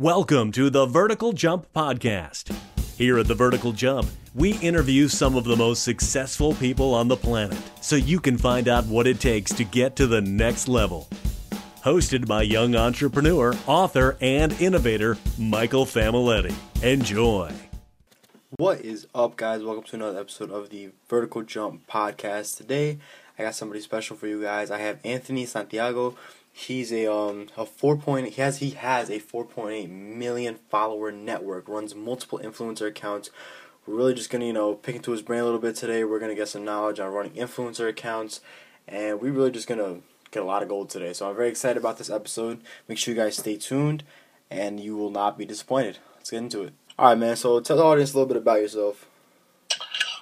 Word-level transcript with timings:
Welcome 0.00 0.50
to 0.52 0.70
the 0.70 0.86
Vertical 0.86 1.34
Jump 1.34 1.70
Podcast. 1.74 2.56
Here 2.96 3.18
at 3.18 3.28
the 3.28 3.34
Vertical 3.34 3.70
Jump, 3.70 4.08
we 4.34 4.56
interview 4.60 5.08
some 5.08 5.36
of 5.36 5.44
the 5.44 5.56
most 5.56 5.82
successful 5.82 6.54
people 6.54 6.94
on 6.94 7.06
the 7.06 7.18
planet 7.18 7.58
so 7.82 7.96
you 7.96 8.18
can 8.18 8.38
find 8.38 8.66
out 8.66 8.86
what 8.86 9.06
it 9.06 9.20
takes 9.20 9.52
to 9.52 9.62
get 9.62 9.96
to 9.96 10.06
the 10.06 10.22
next 10.22 10.68
level. 10.68 11.06
Hosted 11.84 12.26
by 12.26 12.40
young 12.40 12.76
entrepreneur, 12.76 13.54
author, 13.66 14.16
and 14.22 14.58
innovator 14.58 15.18
Michael 15.36 15.84
Familetti. 15.84 16.54
Enjoy. 16.82 17.52
What 18.56 18.80
is 18.80 19.06
up, 19.14 19.36
guys? 19.36 19.62
Welcome 19.62 19.84
to 19.84 19.96
another 19.96 20.20
episode 20.20 20.50
of 20.50 20.70
the 20.70 20.92
Vertical 21.10 21.42
Jump 21.42 21.86
Podcast. 21.86 22.56
Today, 22.56 23.00
I 23.38 23.42
got 23.42 23.54
somebody 23.54 23.82
special 23.82 24.16
for 24.16 24.26
you 24.26 24.40
guys. 24.40 24.70
I 24.70 24.78
have 24.78 24.98
Anthony 25.04 25.44
Santiago. 25.44 26.16
He's 26.60 26.92
a 26.92 27.10
um 27.10 27.46
a 27.56 27.64
four 27.64 27.96
point 27.96 28.28
he 28.28 28.42
has 28.42 28.58
he 28.58 28.70
has 28.70 29.10
a 29.10 29.18
four 29.18 29.46
point 29.46 29.74
eight 29.74 29.90
million 29.90 30.56
follower 30.68 31.10
network. 31.10 31.68
Runs 31.68 31.94
multiple 31.94 32.38
influencer 32.38 32.86
accounts. 32.86 33.30
We're 33.86 33.94
really 33.94 34.14
just 34.14 34.28
gonna 34.28 34.44
you 34.44 34.52
know 34.52 34.74
pick 34.74 34.94
into 34.94 35.12
his 35.12 35.22
brain 35.22 35.40
a 35.40 35.44
little 35.44 35.58
bit 35.58 35.74
today. 35.74 36.04
We're 36.04 36.20
gonna 36.20 36.34
get 36.34 36.48
some 36.48 36.64
knowledge 36.64 37.00
on 37.00 37.12
running 37.12 37.32
influencer 37.32 37.88
accounts, 37.88 38.42
and 38.86 39.22
we're 39.22 39.32
really 39.32 39.50
just 39.50 39.68
gonna 39.68 40.00
get 40.32 40.42
a 40.42 40.46
lot 40.46 40.62
of 40.62 40.68
gold 40.68 40.90
today. 40.90 41.14
So 41.14 41.30
I'm 41.30 41.34
very 41.34 41.48
excited 41.48 41.78
about 41.78 41.96
this 41.96 42.10
episode. 42.10 42.60
Make 42.88 42.98
sure 42.98 43.14
you 43.14 43.20
guys 43.20 43.38
stay 43.38 43.56
tuned, 43.56 44.04
and 44.50 44.78
you 44.78 44.96
will 44.96 45.10
not 45.10 45.38
be 45.38 45.46
disappointed. 45.46 45.96
Let's 46.16 46.30
get 46.30 46.38
into 46.38 46.62
it. 46.64 46.74
All 46.98 47.08
right, 47.08 47.18
man. 47.18 47.36
So 47.36 47.60
tell 47.60 47.78
the 47.78 47.84
audience 47.84 48.12
a 48.12 48.16
little 48.16 48.28
bit 48.28 48.36
about 48.36 48.60
yourself. 48.60 49.06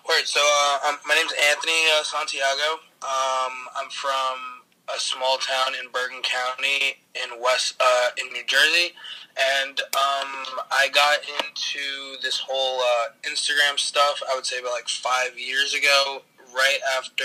Word. 0.09 0.25
So 0.25 0.41
uh, 0.41 0.93
my 1.05 1.17
name's 1.17 1.33
Anthony 1.51 1.83
uh, 1.99 2.05
Santiago. 2.05 2.81
Um, 3.03 3.53
I'm 3.77 3.91
from 3.91 4.58
a 4.95 4.99
small 4.99 5.39
town 5.39 5.75
in 5.83 5.91
Bergen 5.91 6.23
County 6.23 6.97
in 7.15 7.41
West 7.43 7.81
uh, 7.81 8.09
in 8.19 8.33
New 8.33 8.45
Jersey, 8.47 8.95
and 9.37 9.81
um, 9.81 10.59
I 10.71 10.89
got 10.93 11.21
into 11.23 12.17
this 12.23 12.39
whole 12.39 12.81
uh, 12.81 13.09
Instagram 13.29 13.79
stuff. 13.79 14.23
I 14.31 14.35
would 14.35 14.47
say 14.47 14.59
about 14.59 14.73
like 14.73 14.89
five 14.89 15.39
years 15.39 15.75
ago, 15.75 16.23
right 16.55 16.79
after 16.97 17.25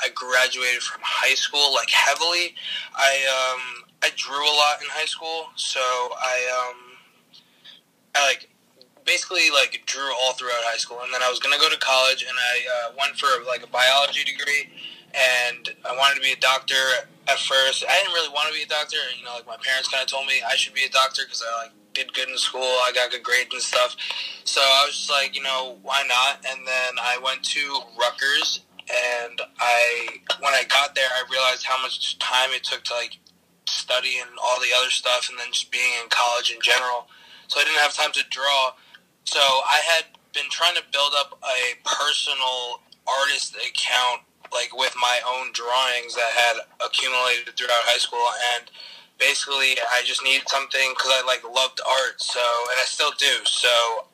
I 0.00 0.08
graduated 0.14 0.82
from 0.82 1.00
high 1.04 1.34
school, 1.34 1.74
like 1.74 1.90
heavily. 1.90 2.54
I 2.94 3.12
um, 3.26 3.84
I 4.02 4.10
drew 4.16 4.42
a 4.42 4.54
lot 4.56 4.80
in 4.80 4.88
high 4.90 5.06
school, 5.06 5.46
so 5.56 5.80
I 5.80 6.70
um, 6.70 6.76
I 8.14 8.26
like 8.26 8.48
basically 9.04 9.50
like 9.50 9.82
drew 9.86 10.12
all 10.22 10.34
throughout 10.34 10.62
high 10.62 10.78
school, 10.78 11.00
and 11.02 11.12
then 11.12 11.22
I 11.22 11.30
was 11.30 11.40
gonna 11.40 11.58
go 11.58 11.68
to 11.68 11.78
college, 11.78 12.22
and 12.22 12.36
I 12.36 12.56
uh, 12.68 12.92
went 12.98 13.18
for 13.18 13.28
like 13.46 13.62
a 13.62 13.68
biology 13.68 14.24
degree 14.24 14.70
and 15.18 15.74
I 15.84 15.96
wanted 15.96 16.16
to 16.16 16.20
be 16.22 16.32
a 16.32 16.40
doctor 16.40 16.78
at 17.26 17.38
first. 17.38 17.84
I 17.88 17.94
didn't 17.98 18.14
really 18.14 18.30
want 18.30 18.48
to 18.48 18.54
be 18.54 18.62
a 18.62 18.70
doctor. 18.70 18.96
You 19.18 19.24
know, 19.24 19.34
like 19.34 19.46
my 19.46 19.58
parents 19.58 19.88
kind 19.88 20.02
of 20.02 20.08
told 20.08 20.26
me 20.26 20.40
I 20.46 20.54
should 20.54 20.74
be 20.74 20.84
a 20.84 20.90
doctor 20.90 21.22
because 21.26 21.42
I 21.42 21.64
like 21.64 21.72
did 21.92 22.14
good 22.14 22.28
in 22.28 22.38
school. 22.38 22.62
I 22.62 22.92
got 22.94 23.10
good 23.10 23.22
grades 23.22 23.52
and 23.52 23.62
stuff. 23.62 23.96
So 24.44 24.60
I 24.60 24.86
was 24.86 24.94
just 24.94 25.10
like, 25.10 25.34
you 25.34 25.42
know, 25.42 25.78
why 25.82 26.04
not? 26.06 26.44
And 26.46 26.66
then 26.66 26.92
I 27.02 27.18
went 27.18 27.42
to 27.58 27.80
Rutgers, 27.98 28.60
and 28.88 29.40
I 29.58 30.22
when 30.40 30.54
I 30.54 30.62
got 30.64 30.94
there, 30.94 31.08
I 31.10 31.24
realized 31.30 31.64
how 31.64 31.80
much 31.82 32.18
time 32.18 32.50
it 32.52 32.62
took 32.62 32.84
to 32.84 32.94
like 32.94 33.18
study 33.66 34.16
and 34.20 34.30
all 34.42 34.60
the 34.60 34.70
other 34.78 34.90
stuff, 34.90 35.28
and 35.28 35.38
then 35.38 35.50
just 35.50 35.72
being 35.72 35.92
in 36.02 36.08
college 36.08 36.52
in 36.52 36.60
general. 36.62 37.08
So 37.48 37.60
I 37.60 37.64
didn't 37.64 37.80
have 37.80 37.94
time 37.94 38.12
to 38.12 38.22
draw. 38.30 38.72
So 39.24 39.40
I 39.40 39.80
had 39.96 40.04
been 40.32 40.48
trying 40.50 40.76
to 40.76 40.82
build 40.92 41.12
up 41.18 41.38
a 41.42 41.76
personal 41.84 42.80
artist 43.08 43.56
account 43.56 44.27
like 44.52 44.74
with 44.74 44.94
my 45.00 45.20
own 45.26 45.52
drawings 45.52 46.14
that 46.14 46.32
had 46.32 46.56
accumulated 46.84 47.54
throughout 47.56 47.84
high 47.88 47.98
school 47.98 48.24
and 48.56 48.70
basically 49.18 49.76
I 49.78 50.02
just 50.04 50.22
needed 50.22 50.48
something 50.48 50.94
because 50.94 51.10
I 51.12 51.22
like 51.26 51.42
loved 51.44 51.80
art 51.84 52.20
so 52.20 52.40
and 52.40 52.78
I 52.78 52.86
still 52.86 53.12
do 53.18 53.44
so 53.44 54.06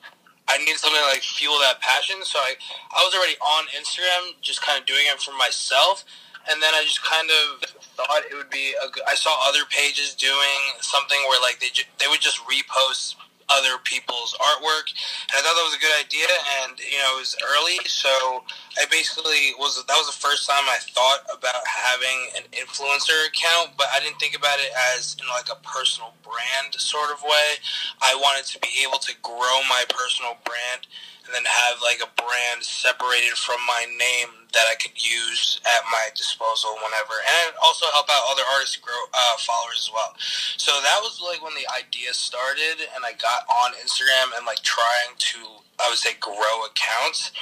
I 0.49 0.59
needed 0.59 0.79
something 0.79 1.01
to 1.01 1.09
like 1.09 1.23
fuel 1.23 1.59
that 1.61 1.81
passion 1.81 2.23
so 2.23 2.39
I 2.39 2.57
I 2.93 3.05
was 3.05 3.15
already 3.15 3.37
on 3.41 3.69
Instagram 3.77 4.37
just 4.41 4.63
kind 4.63 4.81
of 4.81 4.87
doing 4.87 5.05
it 5.07 5.21
for 5.21 5.37
myself 5.37 6.05
and 6.51 6.61
then 6.63 6.73
I 6.75 6.83
just 6.85 7.03
kind 7.03 7.29
of 7.31 7.69
thought 7.97 8.23
it 8.29 8.35
would 8.37 8.51
be 8.51 8.75
a, 8.77 8.87
I 9.09 9.15
saw 9.15 9.33
other 9.49 9.65
pages 9.71 10.15
doing 10.15 10.61
something 10.81 11.19
where 11.29 11.41
like 11.41 11.61
they 11.61 11.73
they 12.01 12.09
would 12.09 12.21
just 12.21 12.41
repost 12.45 13.17
other 13.49 13.77
people's 13.85 14.37
artwork. 14.41 14.89
And 15.31 15.37
I 15.37 15.43
thought 15.43 15.57
that 15.57 15.69
was 15.69 15.77
a 15.77 15.85
good 15.85 15.97
idea, 16.01 16.29
and 16.63 16.79
you 16.79 16.99
know, 16.99 17.17
it 17.17 17.21
was 17.21 17.37
early, 17.43 17.79
so 17.87 18.45
I 18.79 18.87
basically 18.91 19.55
was 19.59 19.77
that 19.79 19.97
was 19.97 20.09
the 20.09 20.21
first 20.21 20.49
time 20.49 20.65
I 20.69 20.79
thought 20.93 21.25
about 21.33 21.63
having 21.67 22.19
an 22.37 22.45
influencer 22.53 23.27
account, 23.29 23.77
but 23.77 23.89
I 23.95 24.01
didn't 24.01 24.19
think 24.19 24.37
about 24.37 24.59
it 24.61 24.71
as 24.95 25.17
in 25.21 25.27
like 25.29 25.49
a 25.51 25.61
personal 25.63 26.15
brand 26.23 26.75
sort 26.77 27.11
of 27.13 27.23
way. 27.23 27.61
I 28.03 28.15
wanted 28.17 28.47
to 28.53 28.59
be 28.61 28.85
able 28.87 28.99
to 28.99 29.13
grow 29.23 29.59
my 29.69 29.85
personal 29.89 30.37
brand 30.45 30.87
and 31.25 31.33
then 31.35 31.45
have 31.45 31.81
like 31.81 32.01
a 32.05 32.11
brand 32.21 32.63
separated 32.63 33.37
from 33.37 33.61
my 33.67 33.87
name 33.99 34.44
that 34.55 34.67
I 34.71 34.75
could 34.79 34.95
use 34.95 35.61
at 35.67 35.83
my 35.91 36.09
disposal 36.15 36.75
whenever, 36.81 37.19
and 37.45 37.55
also 37.63 37.87
help 37.93 38.07
out 38.09 38.23
other 38.31 38.47
artists 38.55 38.79
grow 38.79 38.97
uh, 39.13 39.37
followers 39.43 39.87
as 39.87 39.91
well. 39.93 40.15
So 40.57 40.73
that 40.81 40.99
was 41.03 41.21
like 41.21 41.43
when 41.43 41.55
the 41.55 41.67
idea 41.75 42.15
started, 42.15 42.87
and 42.95 43.05
I 43.05 43.13
got 43.19 43.45
on 43.51 43.75
Instagram 43.83 44.35
and 44.39 44.47
like 44.47 44.63
trying 44.63 45.19
to, 45.19 45.39
I 45.83 45.91
would 45.91 45.99
say, 45.99 46.15
grow 46.23 46.57
accounts, 46.71 47.35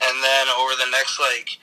and 0.00 0.14
then 0.22 0.48
over 0.60 0.76
the 0.76 0.92
next 0.92 1.18
like 1.18 1.56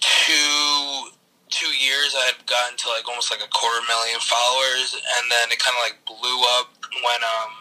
two 0.00 1.12
two 1.50 1.72
years, 1.76 2.14
I 2.16 2.32
had 2.32 2.46
gotten 2.46 2.78
to 2.78 2.88
like 2.88 3.06
almost 3.06 3.30
like 3.30 3.42
a 3.44 3.50
quarter 3.50 3.82
million 3.86 4.20
followers, 4.22 4.96
and 4.96 5.24
then 5.30 5.52
it 5.52 5.58
kind 5.60 5.76
of 5.76 5.82
like 5.84 5.98
blew 6.06 6.38
up 6.58 6.72
when 6.90 7.20
um 7.22 7.59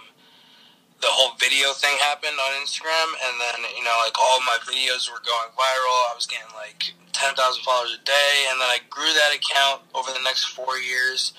the 1.02 1.08
whole 1.08 1.36
video 1.40 1.72
thing 1.72 1.96
happened 2.04 2.36
on 2.36 2.52
Instagram, 2.60 3.10
and 3.24 3.34
then 3.40 3.58
you 3.76 3.84
know, 3.84 3.96
like 4.04 4.20
all 4.20 4.40
my 4.44 4.60
videos 4.68 5.08
were 5.08 5.24
going 5.24 5.52
viral. 5.56 6.00
I 6.12 6.14
was 6.16 6.28
getting 6.28 6.52
like 6.56 6.92
ten 7.16 7.36
thousand 7.36 7.64
followers 7.64 7.96
a 7.96 8.04
day, 8.04 8.34
and 8.52 8.60
then 8.60 8.68
I 8.68 8.80
grew 8.90 9.08
that 9.08 9.32
account 9.32 9.84
over 9.96 10.12
the 10.12 10.24
next 10.24 10.52
four 10.52 10.78
years. 10.78 11.34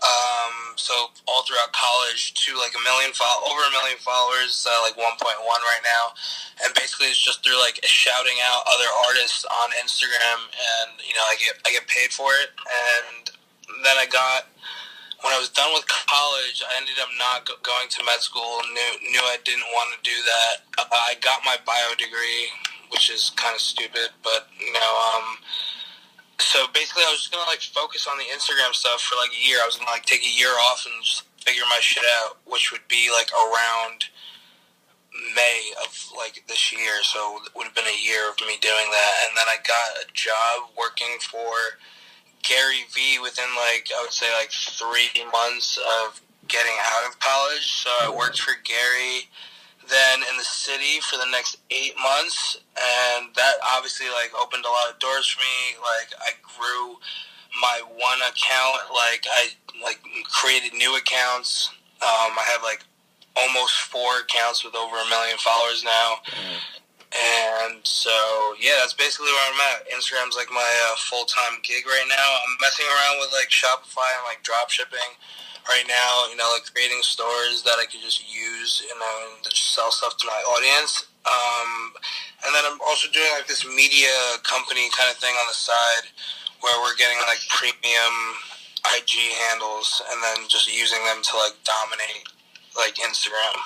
Um, 0.00 0.80
so 0.80 1.12
all 1.28 1.44
throughout 1.44 1.76
college 1.76 2.32
to 2.48 2.56
like 2.56 2.72
a 2.72 2.82
million 2.88 3.12
fo- 3.12 3.44
over 3.44 3.60
a 3.68 3.72
million 3.72 4.00
followers, 4.00 4.64
uh, 4.64 4.72
like 4.80 4.96
1.1 4.96 5.04
right 5.04 5.84
now, 5.84 6.16
and 6.64 6.72
basically 6.72 7.12
it's 7.12 7.20
just 7.20 7.44
through 7.44 7.60
like 7.60 7.84
shouting 7.84 8.40
out 8.48 8.64
other 8.64 8.88
artists 9.08 9.44
on 9.44 9.68
Instagram, 9.76 10.48
and 10.48 10.96
you 11.04 11.12
know 11.12 11.24
I 11.28 11.36
get 11.36 11.60
I 11.68 11.72
get 11.72 11.84
paid 11.84 12.16
for 12.16 12.32
it, 12.40 12.48
and 12.64 13.28
then 13.84 13.96
I 14.00 14.06
got 14.08 14.48
when 15.30 15.38
I 15.38 15.46
was 15.46 15.54
done 15.54 15.70
with 15.70 15.86
college, 15.86 16.58
I 16.58 16.74
ended 16.74 16.98
up 16.98 17.06
not 17.14 17.46
going 17.46 17.86
to 17.86 18.02
med 18.02 18.18
school. 18.18 18.66
Knew 18.74 19.14
knew 19.14 19.22
I 19.30 19.38
didn't 19.46 19.70
want 19.70 19.94
to 19.94 20.02
do 20.02 20.18
that. 20.26 20.54
Uh, 20.74 20.90
I 20.90 21.14
got 21.22 21.46
my 21.46 21.54
bio 21.62 21.94
degree, 21.94 22.50
which 22.90 23.06
is 23.14 23.30
kind 23.38 23.54
of 23.54 23.62
stupid, 23.62 24.10
but 24.26 24.50
you 24.58 24.74
know, 24.74 24.92
um, 25.14 25.38
so 26.42 26.66
basically, 26.74 27.06
I 27.06 27.14
was 27.14 27.22
just 27.22 27.30
gonna 27.30 27.46
like 27.46 27.62
focus 27.62 28.10
on 28.10 28.18
the 28.18 28.26
Instagram 28.34 28.74
stuff 28.74 29.06
for 29.06 29.14
like 29.22 29.30
a 29.30 29.38
year. 29.46 29.62
I 29.62 29.70
was 29.70 29.78
gonna 29.78 29.94
like 29.94 30.02
take 30.02 30.26
a 30.26 30.34
year 30.34 30.50
off 30.66 30.82
and 30.82 30.98
just 30.98 31.30
figure 31.46 31.62
my 31.70 31.78
shit 31.78 32.02
out, 32.26 32.42
which 32.50 32.74
would 32.74 32.82
be 32.90 33.06
like 33.14 33.30
around 33.30 34.10
May 35.38 35.70
of 35.78 35.94
like 36.18 36.42
this 36.50 36.74
year. 36.74 37.06
So 37.06 37.38
it 37.46 37.54
would 37.54 37.70
have 37.70 37.78
been 37.78 37.86
a 37.86 38.02
year 38.02 38.26
of 38.26 38.34
me 38.42 38.58
doing 38.58 38.88
that, 38.90 39.14
and 39.30 39.38
then 39.38 39.46
I 39.46 39.62
got 39.62 40.02
a 40.02 40.10
job 40.10 40.74
working 40.74 41.22
for 41.22 41.78
Gary 42.42 42.84
Vee 42.94 43.18
within 43.18 43.48
like 43.56 43.88
I 43.96 44.02
would 44.02 44.12
say 44.12 44.26
like 44.32 44.50
three 44.50 45.10
months 45.32 45.78
of 45.78 46.20
getting 46.48 46.74
out 46.82 47.08
of 47.08 47.18
college. 47.20 47.82
So 47.82 47.90
I 48.02 48.10
worked 48.10 48.40
for 48.40 48.54
Gary 48.64 49.28
then 49.88 50.20
in 50.30 50.36
the 50.36 50.44
city 50.44 51.00
for 51.00 51.16
the 51.16 51.30
next 51.30 51.58
eight 51.70 51.94
months, 52.00 52.56
and 52.76 53.34
that 53.34 53.54
obviously 53.74 54.06
like 54.08 54.30
opened 54.40 54.64
a 54.64 54.68
lot 54.68 54.90
of 54.90 54.98
doors 54.98 55.28
for 55.28 55.40
me. 55.40 55.78
Like 55.80 56.14
I 56.20 56.30
grew 56.42 56.96
my 57.60 57.82
one 57.86 58.20
account. 58.28 58.90
Like 58.94 59.26
I 59.30 59.50
like 59.82 60.00
created 60.24 60.74
new 60.74 60.96
accounts. 60.96 61.70
Um, 62.02 62.32
I 62.38 62.44
have 62.52 62.62
like 62.62 62.84
almost 63.36 63.74
four 63.92 64.20
accounts 64.20 64.64
with 64.64 64.74
over 64.74 64.96
a 64.96 65.08
million 65.08 65.36
followers 65.38 65.84
now. 65.84 66.16
Mm. 66.26 66.58
And 67.20 67.84
so, 67.84 68.14
yeah, 68.56 68.80
that's 68.80 68.96
basically 68.96 69.28
where 69.28 69.46
I'm 69.52 69.60
at. 69.76 69.90
Instagram's 69.92 70.36
like 70.36 70.48
my 70.48 70.70
uh, 70.88 70.96
full 70.96 71.28
time 71.28 71.60
gig 71.62 71.84
right 71.84 72.08
now. 72.08 72.28
I'm 72.46 72.56
messing 72.60 72.86
around 72.88 73.20
with 73.20 73.32
like 73.36 73.52
Shopify 73.52 74.08
and 74.16 74.24
like 74.24 74.40
drop 74.42 74.70
shipping 74.70 75.18
right 75.68 75.84
now. 75.84 76.30
You 76.30 76.36
know, 76.40 76.48
like 76.54 76.64
creating 76.72 77.02
stores 77.02 77.62
that 77.68 77.76
I 77.76 77.84
could 77.84 78.00
just 78.00 78.24
use, 78.24 78.80
you 78.80 78.94
know, 78.96 79.14
and 79.28 79.44
just 79.44 79.74
sell 79.74 79.92
stuff 79.92 80.16
to 80.18 80.26
my 80.26 80.40
audience. 80.56 81.10
Um, 81.28 81.92
and 82.46 82.54
then 82.56 82.64
I'm 82.64 82.80
also 82.88 83.12
doing 83.12 83.28
like 83.36 83.46
this 83.46 83.68
media 83.68 84.40
company 84.42 84.88
kind 84.96 85.12
of 85.12 85.20
thing 85.20 85.34
on 85.36 85.46
the 85.48 85.58
side 85.58 86.08
where 86.64 86.76
we're 86.80 86.96
getting 86.96 87.20
like 87.28 87.40
premium 87.52 88.14
IG 88.96 89.36
handles 89.48 90.00
and 90.08 90.22
then 90.24 90.48
just 90.48 90.64
using 90.72 91.04
them 91.04 91.20
to 91.20 91.32
like 91.36 91.56
dominate 91.68 92.24
like 92.76 92.96
Instagram. 92.96 93.56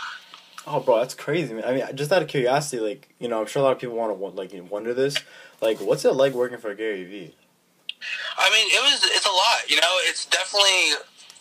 Oh, 0.67 0.81
bro, 0.81 0.99
that's 0.99 1.15
crazy, 1.15 1.53
man. 1.53 1.65
I 1.65 1.75
mean, 1.75 1.85
just 1.95 2.11
out 2.11 2.23
of 2.23 2.29
curiosity, 2.29 2.81
like 2.81 3.15
you 3.19 3.29
know, 3.29 3.41
I'm 3.41 3.47
sure 3.47 3.61
a 3.61 3.65
lot 3.65 3.73
of 3.73 3.79
people 3.79 3.97
want 3.97 4.19
to 4.19 4.25
like 4.25 4.53
wonder 4.71 4.95
this. 4.95 5.17
Like, 5.61 5.81
what's 5.81 6.05
it 6.05 6.15
like 6.15 6.33
working 6.33 6.59
for 6.59 6.75
Gary 6.75 7.05
Vee? 7.05 7.35
I 8.37 8.51
mean, 8.51 8.67
it 8.69 8.83
was 8.83 9.05
it's 9.05 9.27
a 9.27 9.31
lot. 9.31 9.69
You 9.69 9.81
know, 9.81 9.97
it's 10.09 10.25
definitely 10.27 10.97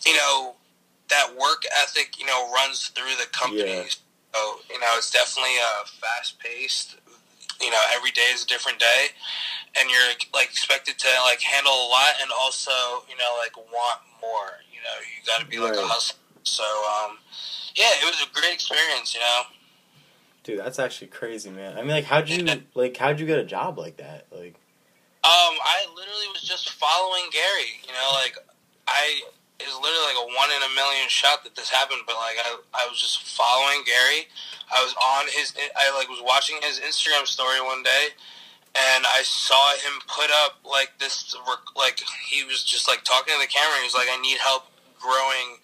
you 0.06 0.16
know 0.16 0.54
that 1.08 1.30
work 1.38 1.64
ethic, 1.82 2.18
you 2.18 2.26
know, 2.26 2.50
runs 2.52 2.88
through 2.88 3.16
the 3.18 3.26
company. 3.32 3.64
Yeah. 3.64 3.84
So 4.34 4.40
you 4.70 4.80
know, 4.80 4.92
it's 4.96 5.10
definitely 5.10 5.56
a 5.56 5.86
fast 5.86 6.38
paced. 6.38 6.96
You 7.60 7.70
know, 7.70 7.80
every 7.94 8.10
day 8.10 8.28
is 8.34 8.44
a 8.44 8.46
different 8.46 8.78
day, 8.78 9.06
and 9.78 9.88
you're 9.88 10.12
like 10.34 10.48
expected 10.50 10.98
to 10.98 11.08
like 11.24 11.40
handle 11.40 11.72
a 11.72 11.88
lot, 11.88 12.14
and 12.20 12.30
also 12.40 12.72
you 13.08 13.16
know 13.16 13.36
like 13.40 13.56
want 13.56 14.00
more. 14.20 14.60
You 14.72 14.80
know, 14.84 14.96
you 15.00 15.24
got 15.26 15.40
to 15.40 15.46
be 15.46 15.58
like 15.58 15.76
a 15.76 15.86
hustler. 15.86 16.18
So 16.42 16.64
um, 16.64 17.18
yeah, 17.76 17.90
it 18.00 18.04
was 18.04 18.22
a 18.22 18.32
great 18.32 18.52
experience. 18.54 19.14
You 19.14 19.20
know. 19.20 19.42
Dude, 20.44 20.58
that's 20.60 20.78
actually 20.78 21.08
crazy, 21.08 21.48
man. 21.48 21.78
I 21.78 21.80
mean, 21.80 21.90
like, 21.90 22.04
how'd 22.04 22.28
you 22.28 22.44
like 22.74 22.96
how'd 22.96 23.18
you 23.18 23.26
get 23.26 23.38
a 23.38 23.44
job 23.44 23.78
like 23.78 23.96
that? 23.96 24.26
Like, 24.30 24.54
Um, 25.24 25.56
I 25.64 25.86
literally 25.96 26.28
was 26.32 26.42
just 26.42 26.70
following 26.70 27.24
Gary. 27.32 27.80
You 27.86 27.92
know, 27.92 28.10
like 28.12 28.36
I 28.86 29.22
it 29.58 29.66
was 29.66 29.78
literally 29.80 30.04
like 30.12 30.20
a 30.20 30.28
one 30.36 30.50
in 30.50 30.60
a 30.60 30.74
million 30.74 31.08
shot 31.08 31.44
that 31.44 31.54
this 31.56 31.70
happened. 31.70 32.02
But 32.06 32.16
like 32.16 32.36
I, 32.44 32.60
I 32.74 32.86
was 32.90 33.00
just 33.00 33.22
following 33.24 33.82
Gary. 33.86 34.28
I 34.68 34.82
was 34.84 34.94
on 35.00 35.24
his. 35.32 35.54
I 35.76 35.88
like 35.96 36.08
was 36.08 36.20
watching 36.20 36.60
his 36.60 36.80
Instagram 36.80 37.26
story 37.26 37.60
one 37.64 37.82
day, 37.82 38.12
and 38.76 39.06
I 39.08 39.22
saw 39.24 39.72
him 39.80 39.96
put 40.08 40.28
up 40.44 40.60
like 40.68 40.92
this. 41.00 41.34
Like 41.76 42.02
he 42.28 42.44
was 42.44 42.64
just 42.64 42.88
like 42.88 43.04
talking 43.04 43.32
to 43.32 43.40
the 43.40 43.48
camera. 43.48 43.80
He 43.80 43.88
was 43.88 43.96
like, 43.96 44.12
"I 44.12 44.20
need 44.20 44.38
help 44.44 44.68
growing 45.00 45.63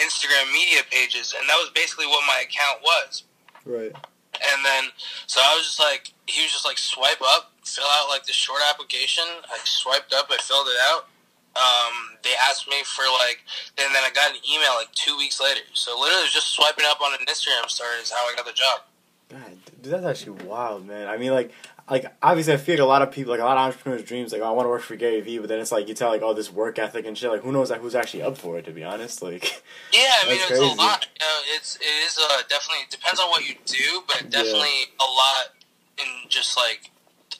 Instagram 0.00 0.52
media 0.52 0.82
pages," 0.90 1.34
and 1.38 1.48
that 1.48 1.56
was 1.56 1.70
basically 1.74 2.06
what 2.06 2.24
my 2.26 2.42
account 2.42 2.82
was. 2.82 3.24
right. 3.64 3.92
And 4.38 4.64
then, 4.64 4.84
so 5.26 5.40
I 5.42 5.56
was 5.56 5.64
just 5.66 5.80
like, 5.80 6.12
he 6.26 6.42
was 6.42 6.52
just 6.52 6.64
like, 6.64 6.78
swipe 6.78 7.20
up, 7.24 7.50
fill 7.64 7.88
out 7.90 8.08
like 8.08 8.24
this 8.24 8.36
short 8.36 8.60
application. 8.70 9.24
I 9.50 9.58
swiped 9.64 10.12
up, 10.14 10.28
I 10.30 10.36
filled 10.36 10.68
it 10.68 10.78
out. 10.92 11.08
Um, 11.56 12.14
they 12.22 12.30
asked 12.48 12.68
me 12.68 12.76
for 12.84 13.02
like, 13.18 13.42
and 13.78 13.92
then 13.92 14.04
I 14.04 14.10
got 14.14 14.30
an 14.30 14.38
email 14.46 14.74
like 14.76 14.92
two 14.92 15.16
weeks 15.16 15.40
later. 15.40 15.62
So 15.72 15.98
literally 15.98 16.28
just 16.30 16.54
swiping 16.54 16.84
up 16.86 17.00
on 17.00 17.14
an 17.14 17.26
Instagram 17.26 17.68
story 17.68 17.98
is 18.00 18.12
how 18.12 18.28
I 18.28 18.34
got 18.36 18.46
the 18.46 18.52
job. 18.52 18.82
God, 19.28 19.58
dude, 19.82 19.92
that's 19.92 20.04
actually 20.04 20.44
wild, 20.44 20.86
man. 20.86 21.08
I 21.08 21.16
mean, 21.16 21.32
like, 21.32 21.50
like 21.90 22.06
obviously, 22.22 22.52
I 22.52 22.56
feel 22.56 22.74
like 22.74 22.82
a 22.82 22.86
lot 22.86 23.02
of 23.02 23.10
people, 23.10 23.30
like 23.32 23.40
a 23.40 23.44
lot 23.44 23.56
of 23.56 23.64
entrepreneurs' 23.64 24.02
dreams, 24.04 24.32
like, 24.32 24.42
oh, 24.42 24.46
I 24.46 24.50
want 24.50 24.66
to 24.66 24.70
work 24.70 24.82
for 24.82 24.96
Gary 24.96 25.20
Vee, 25.20 25.38
but 25.38 25.48
then 25.48 25.58
it's 25.60 25.72
like 25.72 25.88
you 25.88 25.94
tell 25.94 26.10
like, 26.10 26.22
oh, 26.22 26.34
this 26.34 26.52
work 26.52 26.78
ethic 26.78 27.06
and 27.06 27.16
shit. 27.16 27.30
Like, 27.30 27.42
who 27.42 27.52
knows 27.52 27.70
like 27.70 27.80
who's 27.80 27.94
actually 27.94 28.22
up 28.22 28.36
for 28.36 28.58
it? 28.58 28.64
To 28.66 28.72
be 28.72 28.84
honest, 28.84 29.22
like, 29.22 29.44
Yeah, 29.92 30.00
I 30.22 30.28
mean 30.28 30.36
it's 30.36 30.46
crazy. 30.46 30.62
a 30.62 30.66
lot. 30.74 31.06
You 31.20 31.26
know, 31.26 31.38
it's 31.56 31.76
it 31.76 31.96
is 32.06 32.18
uh, 32.20 32.42
definitely 32.48 32.84
it 32.84 32.90
depends 32.90 33.20
on 33.20 33.28
what 33.30 33.46
you 33.48 33.54
do, 33.64 34.02
but 34.06 34.28
definitely 34.30 34.92
a 35.00 35.08
lot 35.08 35.54
in 35.98 36.28
just 36.28 36.56
like 36.56 36.90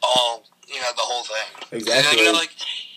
all 0.02 0.44
you 0.66 0.80
know 0.80 0.90
the 0.96 1.02
whole 1.04 1.24
thing. 1.24 1.78
Exactly. 1.78 2.18
You 2.18 2.32
know, 2.32 2.38
like 2.38 2.50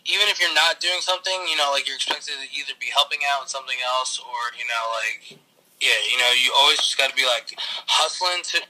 even 0.05 0.27
if 0.29 0.39
you're 0.41 0.53
not 0.55 0.79
doing 0.79 0.99
something, 1.01 1.33
you 1.49 1.55
know, 1.57 1.69
like 1.71 1.87
you're 1.87 1.95
expected 1.95 2.33
to 2.41 2.47
either 2.57 2.73
be 2.79 2.87
helping 2.93 3.19
out 3.31 3.41
with 3.43 3.49
something 3.49 3.77
else 3.95 4.19
or 4.19 4.39
you 4.57 4.65
know, 4.65 4.83
like 5.03 5.39
yeah, 5.81 5.97
you 6.11 6.17
know, 6.17 6.31
you 6.31 6.53
always 6.57 6.77
just 6.77 6.97
got 6.97 7.09
to 7.09 7.15
be 7.15 7.25
like 7.25 7.53
hustling 7.87 8.43
to. 8.43 8.61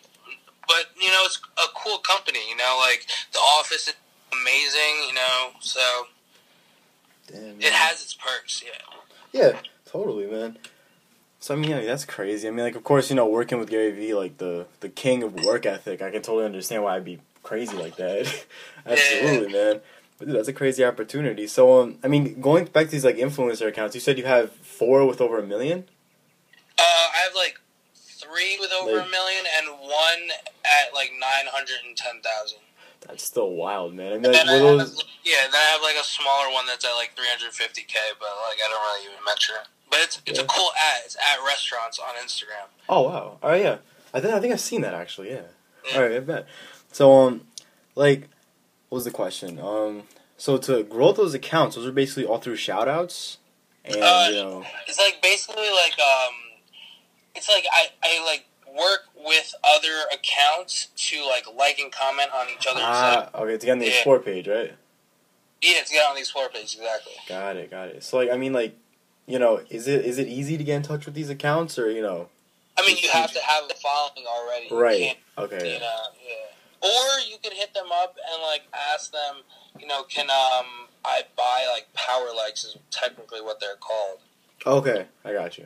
But 0.68 0.92
you 1.00 1.10
know, 1.10 1.22
it's 1.26 1.40
a 1.58 1.68
cool 1.76 1.98
company. 2.00 2.40
You 2.50 2.58
know, 2.58 2.78
like 2.80 3.08
the 3.34 3.40
office 3.40 3.88
is 3.88 3.96
amazing. 4.32 5.08
You 5.08 5.16
know, 5.16 5.50
so 5.60 6.08
damn, 7.28 7.62
it 7.62 7.74
has 7.74 8.02
its 8.02 8.14
perks. 8.14 8.64
Yeah. 8.66 8.82
Yeah, 9.34 9.60
totally, 9.86 10.28
man. 10.28 10.58
So 11.40 11.56
I 11.56 11.58
mean, 11.58 11.72
yeah, 11.72 11.82
that's 11.82 12.06
crazy. 12.06 12.48
I 12.48 12.52
mean, 12.52 12.66
like, 12.66 12.76
of 12.76 12.84
course, 12.84 13.10
you 13.10 13.16
know, 13.16 13.26
working 13.26 13.58
with 13.60 13.70
Gary 13.70 13.92
Vee, 13.92 14.14
like 14.14 14.38
the 14.38 14.68
the 14.80 14.90
king 14.90 15.24
of 15.24 15.44
work 15.44 15.66
ethic, 15.66 16.02
I 16.02 16.12
can 16.12 16.22
totally 16.22 16.46
understand 16.46 16.84
why 16.84 16.96
I'd 16.96 17.06
be 17.06 17.20
crazy 17.44 17.76
like 17.76 17.96
that. 17.96 18.46
Absolutely, 18.86 19.52
man. 19.52 19.82
But 20.18 20.28
dude, 20.28 20.36
that's 20.38 20.48
a 20.48 20.54
crazy 20.54 20.86
opportunity. 20.86 21.48
So, 21.48 21.82
um, 21.82 21.98
I 22.04 22.08
mean, 22.08 22.40
going 22.42 22.66
back 22.66 22.86
to 22.86 22.92
these 22.92 23.06
like 23.06 23.18
influencer 23.18 23.68
accounts, 23.68 23.96
you 23.96 24.02
said 24.02 24.18
you 24.18 24.26
have 24.26 24.52
four 24.52 25.06
with 25.06 25.20
over 25.20 25.40
a 25.40 25.44
million. 25.44 25.86
Uh, 26.78 26.84
I 26.84 27.22
have 27.24 27.36
like 27.36 27.60
three 28.32 28.58
with 28.60 28.72
over 28.72 28.96
Like- 28.98 29.08
a 29.08 29.10
million 29.10 29.44
and 29.60 29.80
one 29.80 30.32
at 30.64 30.94
like 30.94 31.12
nine 31.20 31.48
hundred 31.52 31.84
and 31.86 31.96
ten 31.98 32.22
thousand. 32.22 32.60
That's 33.08 33.24
still 33.24 33.52
wild, 33.52 33.94
man. 33.96 34.14
I 34.14 34.18
mean, 34.18 34.26
And 34.26 34.34
like, 34.34 34.46
then 34.46 34.50
I 34.64 34.84
have, 34.84 34.94
yeah, 35.26 35.42
then 35.52 35.56
I 35.56 35.70
have 35.74 35.82
like 35.82 35.96
a 36.00 36.04
smaller 36.04 36.54
one 36.54 36.66
that's 36.68 36.86
at 36.86 36.92
like 36.94 37.16
three 37.16 37.28
hundred 37.28 37.52
fifty 37.52 37.82
k, 37.82 37.98
but 38.20 38.30
like 38.48 38.60
I 38.64 38.70
don't 38.70 38.82
really 38.82 39.12
even 39.12 39.26
mention 39.26 39.56
it. 39.62 39.68
But 39.90 40.00
it's 40.02 40.22
it's 40.26 40.40
Yeah. 40.40 40.46
a 40.46 40.48
cool 40.48 40.70
ad. 40.78 41.02
It's 41.06 41.16
at 41.18 41.44
restaurants 41.46 42.00
on 42.00 42.16
Instagram. 42.24 42.68
Oh 42.88 43.02
wow! 43.02 43.38
Oh 43.44 43.54
yeah, 43.54 43.78
I 44.14 44.22
think 44.22 44.34
I 44.34 44.40
think 44.40 44.54
I've 44.54 44.62
seen 44.62 44.82
that 44.82 44.94
actually. 44.94 45.32
Yeah. 45.32 45.42
Yeah. 45.90 45.96
All 45.98 46.04
right, 46.04 46.12
I 46.14 46.20
bet. 46.20 46.46
So 46.92 47.12
um, 47.12 47.48
like, 47.96 48.30
what 48.90 48.98
was 48.98 49.06
the 49.06 49.12
question? 49.12 49.60
Um, 49.60 50.04
so 50.38 50.58
to 50.60 50.84
grow 50.84 51.12
those 51.12 51.34
accounts, 51.34 51.76
those 51.76 51.88
are 51.88 51.92
basically 51.92 52.26
all 52.26 52.38
through 52.38 52.56
shout 52.58 52.88
outs, 52.88 53.40
and 53.84 53.96
Uh, 53.98 54.28
you 54.30 54.36
know. 54.36 54.66
It's 54.88 55.00
like 55.00 55.22
basically 55.24 55.70
like 55.72 55.98
um, 56.00 56.34
it's 57.36 57.50
like 57.50 57.66
I 57.72 57.88
I 58.04 58.24
like 58.26 58.46
work 58.74 59.02
with 59.26 59.54
other 59.64 60.06
accounts 60.14 60.88
to 60.96 61.26
like 61.28 61.46
like 61.56 61.80
and 61.80 61.92
comment 61.92 62.30
on 62.34 62.48
each 62.50 62.66
other's. 62.68 62.84
like, 62.84 62.86
Ah, 62.94 63.30
okay, 63.36 63.58
to 63.58 63.66
get 63.66 63.72
on 63.74 63.80
the 63.80 63.86
Yeah. 63.86 63.92
explore 63.92 64.20
page, 64.20 64.48
right? 64.48 64.74
yeah, 65.62 65.82
to 65.84 65.92
get 65.94 66.08
on 66.08 66.16
the 66.16 66.22
explore 66.22 66.50
page 66.50 66.76
exactly. 66.76 67.14
Got 67.28 67.56
it, 67.58 67.70
got 67.70 67.90
it. 67.90 68.04
So 68.04 68.18
like, 68.18 68.30
I 68.32 68.38
mean, 68.38 68.54
like, 68.54 68.76
you 69.28 69.38
know, 69.40 69.62
is 69.70 69.88
it 69.88 70.06
is 70.06 70.18
it 70.18 70.28
easy 70.28 70.58
to 70.58 70.64
get 70.64 70.76
in 70.78 70.82
touch 70.84 71.06
with 71.06 71.14
these 71.16 71.30
accounts, 71.30 71.78
or 71.78 71.92
you 71.92 72.02
know, 72.02 72.30
I 72.78 72.86
mean, 72.88 72.98
you 73.02 73.10
have 73.12 73.32
to 73.34 73.42
have 73.42 73.68
the 73.68 73.76
following 73.76 74.26
already. 74.28 74.68
Right? 74.72 75.18
Okay, 75.38 75.74
you 75.74 75.80
know, 75.80 76.00
yeah. 76.28 76.88
Or 76.88 77.20
you 77.30 77.38
could 77.44 77.54
hit 77.54 77.74
them 77.76 77.92
up 77.94 78.16
and 78.34 78.42
like 78.42 78.64
ask 78.74 79.12
them, 79.12 79.44
you 79.80 79.86
know, 79.86 80.04
can 80.04 80.30
um 80.32 80.88
I 81.06 81.24
buy 81.38 81.68
like 81.72 81.94
power 81.94 82.30
likes 82.36 82.64
is 82.64 82.78
technically 82.90 83.42
what 83.42 83.60
they're 83.60 83.76
called. 83.76 84.20
okay, 84.66 85.06
I 85.26 85.34
got 85.34 85.58
you. 85.58 85.66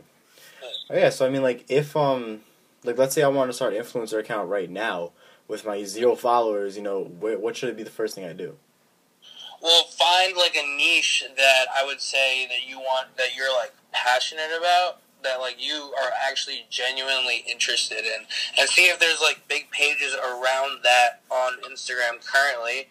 Oh, 0.89 0.97
yeah, 0.97 1.09
so 1.09 1.25
I 1.25 1.29
mean, 1.29 1.41
like, 1.41 1.65
if 1.69 1.95
um, 1.95 2.41
like, 2.83 2.97
let's 2.97 3.15
say 3.15 3.23
I 3.23 3.27
want 3.27 3.49
to 3.49 3.53
start 3.53 3.73
an 3.73 3.81
influencer 3.81 4.19
account 4.19 4.49
right 4.49 4.69
now 4.69 5.11
with 5.47 5.65
my 5.65 5.83
zero 5.83 6.15
followers, 6.15 6.77
you 6.77 6.83
know, 6.83 7.03
wh- 7.03 7.41
what 7.41 7.55
should 7.55 7.69
it 7.69 7.77
be 7.77 7.83
the 7.83 7.89
first 7.89 8.15
thing 8.15 8.25
I 8.25 8.33
do? 8.33 8.55
Well, 9.61 9.85
find 9.85 10.35
like 10.37 10.55
a 10.55 10.77
niche 10.77 11.23
that 11.35 11.65
I 11.75 11.85
would 11.85 12.01
say 12.01 12.45
that 12.47 12.69
you 12.69 12.77
want 12.77 13.17
that 13.17 13.35
you're 13.35 13.51
like 13.55 13.73
passionate 13.91 14.51
about 14.57 14.99
that 15.23 15.39
like 15.39 15.55
you 15.57 15.91
are 16.03 16.11
actually 16.27 16.65
genuinely 16.69 17.43
interested 17.49 18.05
in 18.05 18.27
and 18.59 18.69
see 18.69 18.83
if 18.83 18.99
there's 18.99 19.21
like 19.21 19.41
big 19.47 19.71
pages 19.71 20.13
around 20.13 20.83
that 20.83 21.21
on 21.31 21.53
Instagram 21.61 22.23
currently. 22.23 22.87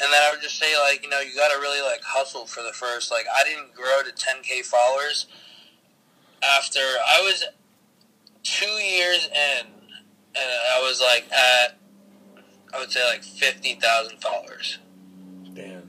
And 0.00 0.12
then 0.12 0.22
I 0.22 0.30
would 0.30 0.42
just 0.42 0.58
say 0.58 0.78
like, 0.78 1.02
you 1.02 1.08
know, 1.08 1.20
you 1.20 1.34
got 1.34 1.48
to 1.48 1.58
really 1.60 1.80
like 1.80 2.02
hustle 2.02 2.46
for 2.46 2.62
the 2.62 2.72
first 2.72 3.10
like 3.10 3.24
I 3.34 3.42
didn't 3.44 3.74
grow 3.74 4.00
to 4.04 4.12
10k 4.12 4.64
followers 4.64 5.26
after 6.42 6.80
I 6.80 7.20
was 7.22 7.44
2 8.44 8.66
years 8.66 9.26
in 9.26 9.66
and 9.66 10.50
I 10.74 10.80
was 10.80 11.00
like 11.00 11.30
at 11.32 11.78
I 12.74 12.78
would 12.78 12.90
say 12.90 13.04
like 13.08 13.22
50,000 13.24 14.18
followers. 14.20 14.78
Damn. 15.54 15.82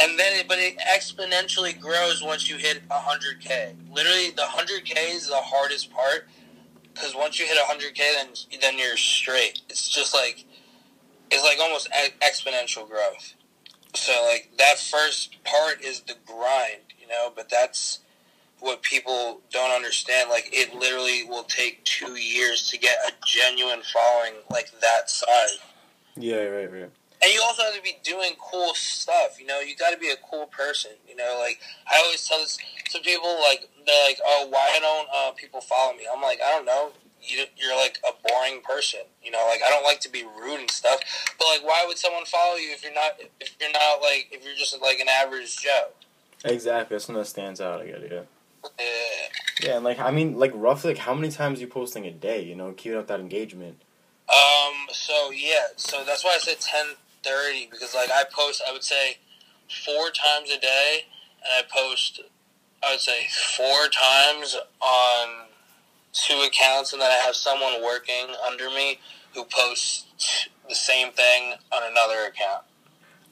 and 0.00 0.18
then 0.18 0.40
it, 0.40 0.48
but 0.48 0.58
it 0.58 0.76
exponentially 0.78 1.78
grows 1.80 2.22
once 2.22 2.48
you 2.50 2.56
hit 2.56 2.86
100k 2.88 3.74
literally 3.94 4.30
the 4.30 4.42
100k 4.42 5.14
is 5.14 5.28
the 5.28 5.36
hardest 5.36 5.90
part 5.92 6.28
because 6.92 7.14
once 7.14 7.38
you 7.38 7.46
hit 7.46 7.56
100k 7.58 7.96
then 7.96 8.60
then 8.60 8.78
you're 8.78 8.96
straight. 8.98 9.62
It's 9.70 9.88
just 9.88 10.12
like 10.14 10.44
it's 11.30 11.42
like 11.44 11.58
almost 11.60 11.88
e- 11.88 12.14
exponential 12.20 12.86
growth. 12.88 13.34
So 13.94 14.12
like 14.28 14.50
that 14.58 14.78
first 14.78 15.42
part 15.44 15.82
is 15.82 16.00
the 16.02 16.14
grind 16.26 16.82
you 17.00 17.08
know 17.08 17.32
but 17.34 17.48
that's 17.48 18.00
what 18.62 18.80
people 18.82 19.40
don't 19.50 19.72
understand 19.74 20.30
like 20.30 20.48
it 20.52 20.72
literally 20.74 21.24
will 21.24 21.42
take 21.44 21.82
two 21.84 22.14
years 22.14 22.68
to 22.70 22.78
get 22.78 22.96
a 23.08 23.12
genuine 23.26 23.82
following 23.92 24.34
like 24.50 24.70
that 24.80 25.10
size 25.10 25.58
Yeah, 26.16 26.36
right, 26.44 26.70
right. 26.72 26.90
and 27.22 27.32
you 27.34 27.42
also 27.42 27.64
have 27.64 27.74
to 27.74 27.82
be 27.82 27.96
doing 28.04 28.32
cool 28.38 28.72
stuff. 28.74 29.40
You 29.40 29.46
know, 29.46 29.58
you 29.60 29.74
got 29.76 29.90
to 29.90 29.98
be 29.98 30.10
a 30.10 30.16
cool 30.30 30.46
person. 30.46 30.92
You 31.08 31.16
know, 31.16 31.38
like 31.40 31.58
I 31.92 32.00
always 32.04 32.26
tell 32.26 32.38
this 32.38 32.56
to 32.92 33.00
people, 33.00 33.30
like 33.48 33.68
they're 33.86 34.06
like, 34.06 34.18
"Oh, 34.24 34.46
why 34.50 34.78
don't 34.80 35.08
uh, 35.14 35.32
people 35.32 35.60
follow 35.60 35.92
me?" 35.94 36.04
I'm 36.12 36.20
like, 36.22 36.40
I 36.44 36.50
don't 36.50 36.64
know. 36.66 36.90
You, 37.22 37.44
you're 37.56 37.76
like 37.76 37.98
a 38.08 38.12
boring 38.28 38.60
person. 38.62 39.00
You 39.22 39.30
know, 39.30 39.44
like 39.48 39.60
I 39.66 39.70
don't 39.70 39.84
like 39.84 40.00
to 40.00 40.10
be 40.10 40.24
rude 40.24 40.60
and 40.60 40.70
stuff. 40.70 41.00
But 41.38 41.46
like, 41.46 41.64
why 41.64 41.84
would 41.86 41.96
someone 41.98 42.24
follow 42.26 42.56
you 42.56 42.70
if 42.72 42.82
you're 42.84 42.94
not 42.94 43.12
if 43.40 43.54
you're 43.60 43.72
not 43.72 44.02
like 44.02 44.28
if 44.32 44.44
you're 44.44 44.56
just 44.56 44.80
like 44.82 44.98
an 45.00 45.08
average 45.08 45.56
Joe? 45.58 45.88
Exactly. 46.44 46.94
That's 46.96 47.04
something 47.06 47.22
that 47.22 47.28
stands 47.28 47.60
out. 47.60 47.80
I 47.80 47.86
get 47.86 48.02
it. 48.02 48.12
Yeah. 48.12 48.20
Yeah. 48.78 48.86
Yeah, 49.62 49.76
and 49.76 49.84
like 49.84 49.98
I 49.98 50.10
mean, 50.10 50.38
like 50.38 50.52
roughly, 50.54 50.92
like 50.92 50.98
how 50.98 51.14
many 51.14 51.30
times 51.30 51.58
are 51.58 51.62
you 51.62 51.68
posting 51.68 52.06
a 52.06 52.10
day? 52.10 52.42
You 52.42 52.56
know, 52.56 52.72
keeping 52.72 52.98
up 52.98 53.06
that 53.08 53.20
engagement. 53.20 53.82
Um. 54.28 54.88
So 54.90 55.30
yeah. 55.30 55.66
So 55.76 56.04
that's 56.04 56.24
why 56.24 56.32
I 56.34 56.38
said 56.38 56.60
ten 56.60 56.86
thirty 57.22 57.68
because 57.70 57.94
like 57.94 58.10
I 58.10 58.24
post, 58.32 58.62
I 58.68 58.72
would 58.72 58.84
say 58.84 59.18
four 59.84 60.10
times 60.10 60.50
a 60.50 60.58
day, 60.58 61.04
and 61.44 61.52
I 61.58 61.62
post, 61.72 62.20
I 62.82 62.92
would 62.92 63.00
say 63.00 63.26
four 63.56 63.88
times 63.88 64.56
on 64.80 65.46
two 66.12 66.44
accounts, 66.46 66.92
and 66.92 67.00
then 67.00 67.10
I 67.10 67.22
have 67.24 67.36
someone 67.36 67.82
working 67.82 68.34
under 68.46 68.68
me 68.70 68.98
who 69.34 69.44
posts 69.44 70.48
the 70.68 70.74
same 70.74 71.12
thing 71.12 71.54
on 71.72 71.82
another 71.90 72.26
account. 72.28 72.64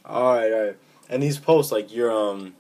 All 0.05 0.35
right, 0.35 0.53
all 0.53 0.63
right. 0.67 0.77
And 1.09 1.23
these 1.23 1.39
posts, 1.39 1.73
like 1.73 1.93
you're 1.93 2.13
um, 2.13 2.55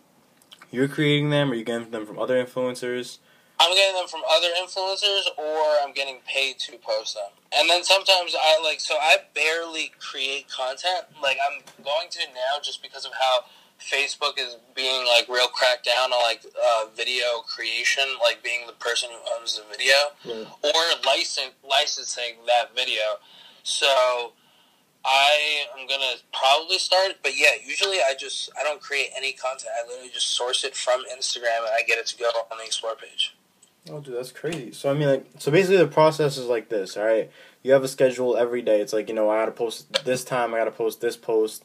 you're 0.70 0.88
creating 0.88 1.30
them, 1.30 1.50
or 1.50 1.54
you 1.54 1.64
getting 1.64 1.90
them 1.90 2.06
from 2.06 2.18
other 2.18 2.42
influencers? 2.42 3.18
I'm 3.58 3.74
getting 3.74 3.94
them 3.94 4.08
from 4.08 4.22
other 4.30 4.48
influencers, 4.62 5.26
or 5.36 5.66
I'm 5.84 5.92
getting 5.92 6.18
paid 6.26 6.58
to 6.60 6.78
post 6.78 7.14
them. 7.14 7.30
And 7.52 7.68
then 7.68 7.84
sometimes 7.84 8.34
I 8.40 8.58
like, 8.62 8.80
so 8.80 8.94
I 8.94 9.16
barely 9.34 9.92
create 10.00 10.48
content. 10.48 11.04
Like 11.22 11.36
I'm 11.44 11.60
going 11.84 12.08
to 12.10 12.20
now 12.28 12.60
just 12.62 12.82
because 12.82 13.04
of 13.04 13.12
how 13.20 13.40
Facebook 13.78 14.38
is 14.38 14.56
being 14.74 15.04
like 15.06 15.28
real 15.28 15.48
cracked 15.48 15.84
down 15.84 16.12
on 16.12 16.22
like 16.22 16.42
uh, 16.46 16.86
video 16.96 17.40
creation, 17.46 18.04
like 18.22 18.42
being 18.42 18.66
the 18.66 18.72
person 18.74 19.10
who 19.10 19.38
owns 19.38 19.56
the 19.58 19.64
video, 19.70 19.94
Right. 20.24 20.46
or 20.64 20.82
license 21.06 21.52
licensing 21.68 22.36
that 22.46 22.74
video. 22.74 23.02
So 23.62 24.32
I 25.04 25.64
am 25.78 25.86
gonna 25.86 26.16
probably 26.32 26.78
start, 26.78 27.16
but 27.22 27.32
yeah, 27.36 27.52
usually 27.64 27.98
I 27.98 28.14
just 28.18 28.50
I 28.58 28.62
don't 28.62 28.80
create 28.80 29.08
any 29.16 29.32
content. 29.32 29.70
I 29.78 29.86
literally 29.88 30.10
just 30.12 30.28
source 30.28 30.62
it 30.64 30.76
from 30.76 31.04
Instagram 31.04 31.58
and 31.58 31.72
I 31.76 31.82
get 31.86 31.98
it 31.98 32.06
to 32.08 32.16
go 32.18 32.26
on 32.50 32.58
the 32.58 32.64
explore 32.64 32.94
page. 32.96 33.34
Oh, 33.88 34.00
dude, 34.00 34.14
that's 34.14 34.32
crazy. 34.32 34.72
So 34.72 34.90
I 34.90 34.94
mean, 34.94 35.08
like, 35.08 35.26
so 35.38 35.50
basically 35.50 35.78
the 35.78 35.86
process 35.86 36.36
is 36.36 36.46
like 36.46 36.68
this. 36.68 36.96
All 36.96 37.04
right, 37.04 37.30
you 37.62 37.72
have 37.72 37.82
a 37.82 37.88
schedule 37.88 38.36
every 38.36 38.60
day. 38.60 38.80
It's 38.80 38.92
like 38.92 39.08
you 39.08 39.14
know, 39.14 39.30
I 39.30 39.40
gotta 39.40 39.52
post 39.52 40.04
this 40.04 40.22
time. 40.22 40.52
I 40.52 40.58
gotta 40.58 40.70
post 40.70 41.00
this 41.00 41.16
post, 41.16 41.64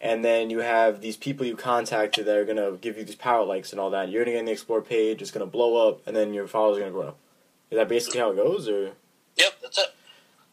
and 0.00 0.24
then 0.24 0.50
you 0.50 0.58
have 0.58 1.00
these 1.00 1.16
people 1.16 1.46
you 1.46 1.56
contacted 1.56 2.26
that 2.26 2.36
are 2.36 2.44
gonna 2.44 2.72
give 2.72 2.98
you 2.98 3.04
these 3.04 3.14
power 3.14 3.44
likes 3.44 3.70
and 3.70 3.80
all 3.80 3.90
that. 3.90 4.08
You're 4.08 4.24
gonna 4.24 4.32
get 4.32 4.40
in 4.40 4.46
the 4.46 4.52
explore 4.52 4.82
page. 4.82 5.22
It's 5.22 5.30
gonna 5.30 5.46
blow 5.46 5.88
up, 5.88 6.04
and 6.06 6.16
then 6.16 6.34
your 6.34 6.48
followers 6.48 6.78
are 6.78 6.80
gonna 6.80 6.92
grow. 6.92 7.14
Is 7.70 7.78
that 7.78 7.88
basically 7.88 8.18
how 8.18 8.32
it 8.32 8.36
goes, 8.36 8.68
or? 8.68 8.92
Yep, 9.36 9.52
that's 9.62 9.78
it. 9.78 9.94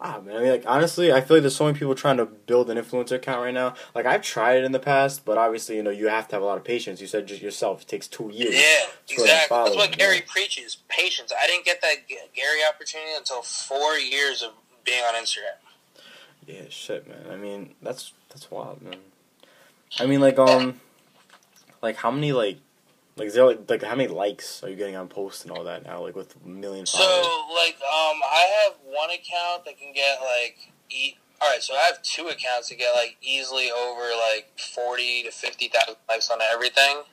Ah, 0.04 0.20
man. 0.20 0.36
I 0.36 0.40
mean, 0.40 0.50
like 0.50 0.64
honestly, 0.66 1.14
I 1.14 1.22
feel 1.22 1.38
like 1.38 1.44
there's 1.44 1.56
so 1.56 1.66
many 1.66 1.78
people 1.78 1.94
trying 1.94 2.18
to 2.18 2.26
build 2.26 2.72
an 2.72 2.78
influencer 2.78 3.12
account 3.14 3.44
right 3.44 3.54
now. 3.54 3.76
Like 3.94 4.08
I've 4.08 4.24
tried 4.24 4.58
it 4.58 4.64
in 4.64 4.72
the 4.72 4.80
past, 4.80 5.26
but 5.26 5.38
obviously, 5.38 5.76
you 5.76 5.84
know, 5.84 5.92
you 5.92 6.08
have 6.08 6.28
to 6.30 6.36
have 6.36 6.42
a 6.42 6.46
lot 6.46 6.58
of 6.58 6.64
patience. 6.64 7.00
You 7.00 7.06
said 7.06 7.28
just 7.28 7.42
yourself, 7.42 7.84
it 7.84 7.88
takes 7.88 8.08
two 8.08 8.32
years. 8.34 8.56
Yeah, 8.56 8.62
That's 9.08 9.20
what 9.20 9.30
I 9.30 9.34
exactly. 9.34 9.58
That's 9.58 9.76
what 9.76 9.90
yeah. 9.92 9.96
Gary 9.98 10.24
preaches: 10.28 10.78
patience. 10.88 11.32
I 11.40 11.46
didn't 11.46 11.66
get 11.66 11.82
that 11.82 12.08
Gary 12.08 12.60
opportunity 12.68 13.12
until 13.16 13.44
four 13.44 13.94
years 13.94 14.42
of 14.42 14.54
being 14.84 15.04
on 15.04 15.14
Instagram. 15.14 15.62
Yeah, 16.48 16.64
shit, 16.70 17.08
man. 17.08 17.26
I 17.32 17.36
mean, 17.36 17.76
that's 17.84 18.14
that's 18.30 18.50
wild, 18.50 18.82
man. 18.82 18.96
I 20.00 20.08
mean, 20.08 20.20
like, 20.20 20.40
um, 20.40 20.80
like 21.84 21.98
how 21.98 22.10
many 22.10 22.32
like, 22.32 22.58
like 23.18 23.28
is 23.28 23.34
there 23.34 23.46
like, 23.46 23.70
like 23.70 23.84
how 23.84 23.96
many 23.96 24.08
likes 24.10 24.64
are 24.64 24.70
you 24.70 24.76
getting 24.76 24.96
on 24.96 25.08
posts 25.08 25.44
and 25.44 25.52
all 25.52 25.64
that 25.66 25.86
now? 25.86 26.02
Like 26.02 26.16
with 26.16 26.44
million 26.46 26.86
So, 26.86 26.98
followers. 27.00 27.28
like, 27.56 27.76
um, 27.76 28.20
I 28.24 28.64
have 28.66 28.74
one 28.86 29.10
account 29.10 29.66
that 29.66 29.78
can 29.80 29.94
get 29.94 30.20
like, 30.22 30.58
e- 30.90 31.16
all 31.42 31.50
right. 31.50 31.62
So 31.62 31.74
I 31.76 31.80
have 31.82 32.02
two 32.04 32.28
accounts 32.28 32.70
that 32.70 32.78
get 32.78 32.92
like 32.96 33.18
easily 33.22 33.70
over 33.72 34.02
like 34.32 34.52
forty 34.76 35.24
to 35.24 35.32
fifty 35.32 35.68
thousand 35.70 35.96
likes 36.10 36.30
on 36.30 36.40
everything. 36.42 37.04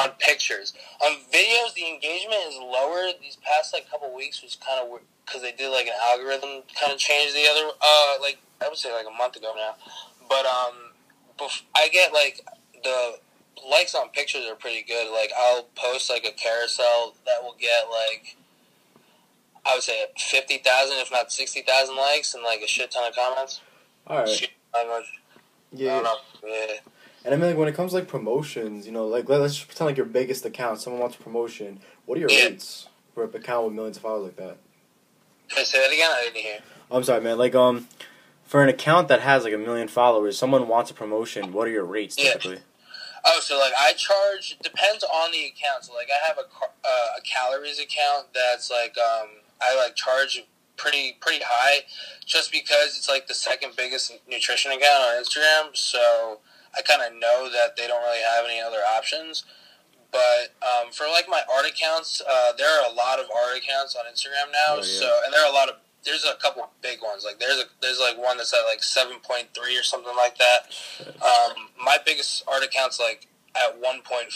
On 0.00 0.10
pictures, 0.20 0.72
on 1.04 1.16
videos, 1.32 1.74
the 1.74 1.84
engagement 1.88 2.38
is 2.48 2.54
lower 2.56 3.08
these 3.20 3.36
past 3.42 3.74
like 3.74 3.90
couple 3.90 4.14
weeks, 4.14 4.40
was 4.40 4.54
kind 4.56 4.78
of 4.80 5.00
because 5.26 5.42
they 5.42 5.50
did 5.50 5.68
like 5.70 5.86
an 5.86 5.92
algorithm 6.10 6.62
kind 6.80 6.92
of 6.92 6.96
change 6.98 7.32
the 7.34 7.44
other, 7.50 7.70
uh, 7.82 8.14
like 8.22 8.38
I 8.64 8.68
would 8.68 8.78
say 8.78 8.94
like 8.94 9.04
a 9.04 9.10
month 9.18 9.34
ago 9.34 9.52
now. 9.56 9.74
But 10.28 10.46
um, 10.46 10.74
bef- 11.38 11.62
I 11.74 11.88
get 11.88 12.12
like 12.12 12.46
the 12.84 13.16
likes 13.68 13.94
on 13.94 14.08
pictures 14.10 14.44
are 14.50 14.54
pretty 14.54 14.82
good. 14.82 15.10
Like 15.12 15.30
I'll 15.38 15.64
post 15.74 16.10
like 16.10 16.24
a 16.24 16.32
carousel 16.32 17.14
that 17.26 17.42
will 17.42 17.56
get 17.58 17.84
like 17.90 18.36
I 19.66 19.74
would 19.74 19.82
say 19.82 20.04
fifty 20.18 20.58
thousand, 20.58 20.96
if 20.98 21.10
not 21.10 21.32
sixty 21.32 21.62
thousand 21.62 21.96
likes, 21.96 22.34
and 22.34 22.42
like 22.42 22.60
a 22.60 22.66
shit 22.66 22.90
ton 22.90 23.08
of 23.08 23.14
comments. 23.14 23.60
all 24.06 24.18
right, 24.18 24.28
Shit, 24.28 24.50
I 24.74 24.84
don't. 24.84 25.02
I 25.02 25.06
yeah. 25.72 26.02
Yeah. 26.44 26.66
And 27.24 27.32
I 27.34 27.38
mean, 27.38 27.46
like 27.50 27.56
when 27.56 27.68
it 27.68 27.74
comes 27.74 27.92
to, 27.92 27.98
like 27.98 28.08
promotions, 28.08 28.84
you 28.86 28.92
know, 28.92 29.06
like 29.06 29.28
let, 29.28 29.40
us 29.40 29.54
just 29.56 29.66
pretend 29.68 29.86
like 29.88 29.96
your 29.96 30.06
biggest 30.06 30.44
account, 30.44 30.80
someone 30.80 31.00
wants 31.00 31.16
a 31.16 31.20
promotion. 31.20 31.80
What 32.04 32.18
are 32.18 32.20
your 32.20 32.30
Yeah. 32.30 32.44
rates 32.46 32.88
for 33.14 33.24
an 33.24 33.34
account 33.34 33.64
with 33.66 33.74
millions 33.74 33.96
of 33.96 34.02
followers 34.02 34.24
like 34.26 34.36
that? 34.36 34.56
Can 35.48 35.60
I 35.60 35.62
say 35.62 35.80
that 35.80 35.92
again? 35.92 36.10
I 36.10 36.22
didn't 36.24 36.36
hear. 36.44 36.58
I'm 36.90 37.02
sorry, 37.02 37.22
man. 37.22 37.38
Like, 37.38 37.54
um, 37.54 37.88
for 38.44 38.62
an 38.62 38.68
account 38.68 39.08
that 39.08 39.20
has 39.22 39.42
like 39.44 39.54
a 39.54 39.58
million 39.58 39.88
followers, 39.88 40.36
someone 40.38 40.68
wants 40.68 40.90
a 40.90 40.94
promotion. 40.94 41.52
What 41.52 41.66
are 41.66 41.70
your 41.70 41.84
rates 41.84 42.16
Yeah. 42.18 42.34
Oh, 43.26 43.40
so 43.40 43.58
like 43.58 43.72
I 43.78 43.92
charge 43.94 44.58
depends 44.62 45.02
on 45.04 45.32
the 45.32 45.46
account. 45.46 45.84
So 45.84 45.94
like 45.94 46.08
I 46.08 46.26
have 46.26 46.38
a 46.38 46.42
uh, 46.42 47.18
a 47.18 47.22
calories 47.22 47.80
account 47.80 48.26
that's 48.34 48.70
like 48.70 48.96
um 48.98 49.28
I 49.62 49.76
like 49.76 49.94
charge 49.94 50.44
pretty 50.76 51.16
pretty 51.20 51.42
high 51.44 51.84
just 52.26 52.52
because 52.52 52.96
it's 52.96 53.08
like 53.08 53.26
the 53.26 53.34
second 53.34 53.72
biggest 53.76 54.12
nutrition 54.28 54.72
account 54.72 55.02
on 55.02 55.22
Instagram. 55.22 55.74
So 55.74 56.40
I 56.76 56.82
kind 56.82 57.02
of 57.02 57.18
know 57.18 57.48
that 57.50 57.76
they 57.76 57.86
don't 57.86 58.02
really 58.02 58.22
have 58.22 58.44
any 58.44 58.60
other 58.60 58.80
options. 58.96 59.44
But 60.10 60.54
um, 60.62 60.92
for 60.92 61.06
like 61.08 61.26
my 61.28 61.42
art 61.52 61.66
accounts, 61.66 62.22
uh, 62.22 62.52
there 62.56 62.68
are 62.68 62.88
a 62.88 62.94
lot 62.94 63.18
of 63.18 63.26
art 63.34 63.58
accounts 63.58 63.96
on 63.96 64.04
Instagram 64.06 64.52
now. 64.52 64.74
Oh, 64.74 64.76
yeah. 64.76 65.00
So 65.00 65.20
and 65.24 65.32
there 65.32 65.44
are 65.44 65.50
a 65.50 65.54
lot 65.54 65.68
of 65.68 65.76
there's 66.04 66.24
a 66.24 66.34
couple 66.40 66.68
big 66.82 67.02
ones. 67.02 67.24
Like 67.24 67.38
there's 67.38 67.58
a 67.58 67.64
there's 67.80 68.00
like 68.00 68.18
one 68.18 68.36
that's 68.36 68.52
at 68.52 68.64
like 68.70 68.82
seven 68.82 69.18
point 69.22 69.48
three 69.54 69.78
or 69.78 69.82
something 69.82 70.14
like 70.16 70.36
that. 70.38 70.74
Um, 71.22 71.68
my 71.82 71.98
biggest 72.04 72.44
art 72.48 72.62
account's 72.62 73.00
like 73.00 73.28
at 73.56 73.80
1.5, 73.80 74.32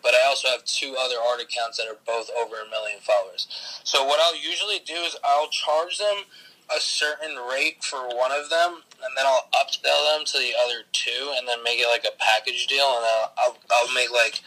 but 0.00 0.14
I 0.14 0.26
also 0.28 0.48
have 0.48 0.64
two 0.64 0.94
other 0.98 1.16
art 1.18 1.40
accounts 1.40 1.76
that 1.78 1.88
are 1.88 1.98
both 2.06 2.30
over 2.40 2.54
a 2.54 2.70
million 2.70 3.00
followers. 3.00 3.48
So 3.82 4.04
what 4.04 4.20
I'll 4.20 4.36
usually 4.36 4.78
do 4.86 4.94
is 4.94 5.16
I'll 5.24 5.48
charge 5.48 5.98
them 5.98 6.22
a 6.70 6.80
certain 6.80 7.34
rate 7.50 7.82
for 7.82 8.06
one 8.14 8.30
of 8.30 8.48
them, 8.48 8.82
and 9.02 9.16
then 9.16 9.26
I'll 9.26 9.48
upsell 9.58 10.14
them 10.14 10.24
to 10.24 10.38
the 10.38 10.52
other 10.64 10.86
two, 10.92 11.34
and 11.36 11.48
then 11.48 11.64
make 11.64 11.80
it 11.80 11.88
like 11.90 12.04
a 12.04 12.16
package 12.18 12.66
deal, 12.68 12.86
and 12.86 13.04
I'll 13.04 13.32
I'll, 13.38 13.56
I'll 13.72 13.94
make 13.94 14.12
like 14.12 14.40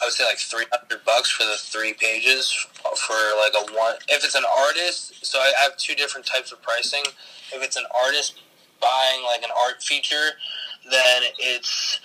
I 0.00 0.04
would 0.04 0.12
say 0.12 0.24
like 0.24 0.38
300 0.38 1.04
bucks 1.04 1.30
for 1.30 1.44
the 1.44 1.56
three 1.56 1.94
pages 1.94 2.52
for 2.52 3.14
like 3.40 3.52
a 3.54 3.72
one. 3.72 3.96
If 4.08 4.24
it's 4.24 4.34
an 4.34 4.44
artist, 4.58 5.24
so 5.24 5.38
I 5.38 5.52
have 5.62 5.76
two 5.76 5.94
different 5.94 6.26
types 6.26 6.52
of 6.52 6.60
pricing. 6.62 7.02
If 7.52 7.62
it's 7.62 7.76
an 7.76 7.86
artist 8.04 8.40
buying 8.80 9.24
like 9.24 9.42
an 9.42 9.50
art 9.56 9.82
feature, 9.82 10.36
then 10.90 11.22
it's 11.38 12.00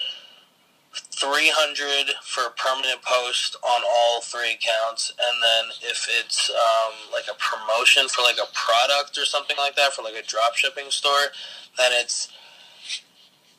300 0.93 2.15
for 2.23 2.47
a 2.47 2.51
permanent 2.51 3.01
post 3.03 3.55
on 3.63 3.81
all 3.87 4.21
three 4.21 4.53
accounts 4.53 5.11
and 5.11 5.37
then 5.41 5.89
if 5.89 6.07
it's 6.19 6.49
um, 6.49 6.93
like 7.13 7.25
a 7.31 7.37
promotion 7.39 8.09
for 8.09 8.23
like 8.23 8.35
a 8.35 8.49
product 8.53 9.17
or 9.17 9.23
something 9.23 9.55
like 9.57 9.75
that 9.75 9.93
for 9.93 10.01
like 10.01 10.15
a 10.15 10.25
drop 10.25 10.55
shipping 10.55 10.89
store 10.89 11.31
then 11.77 11.91
it's 11.93 12.27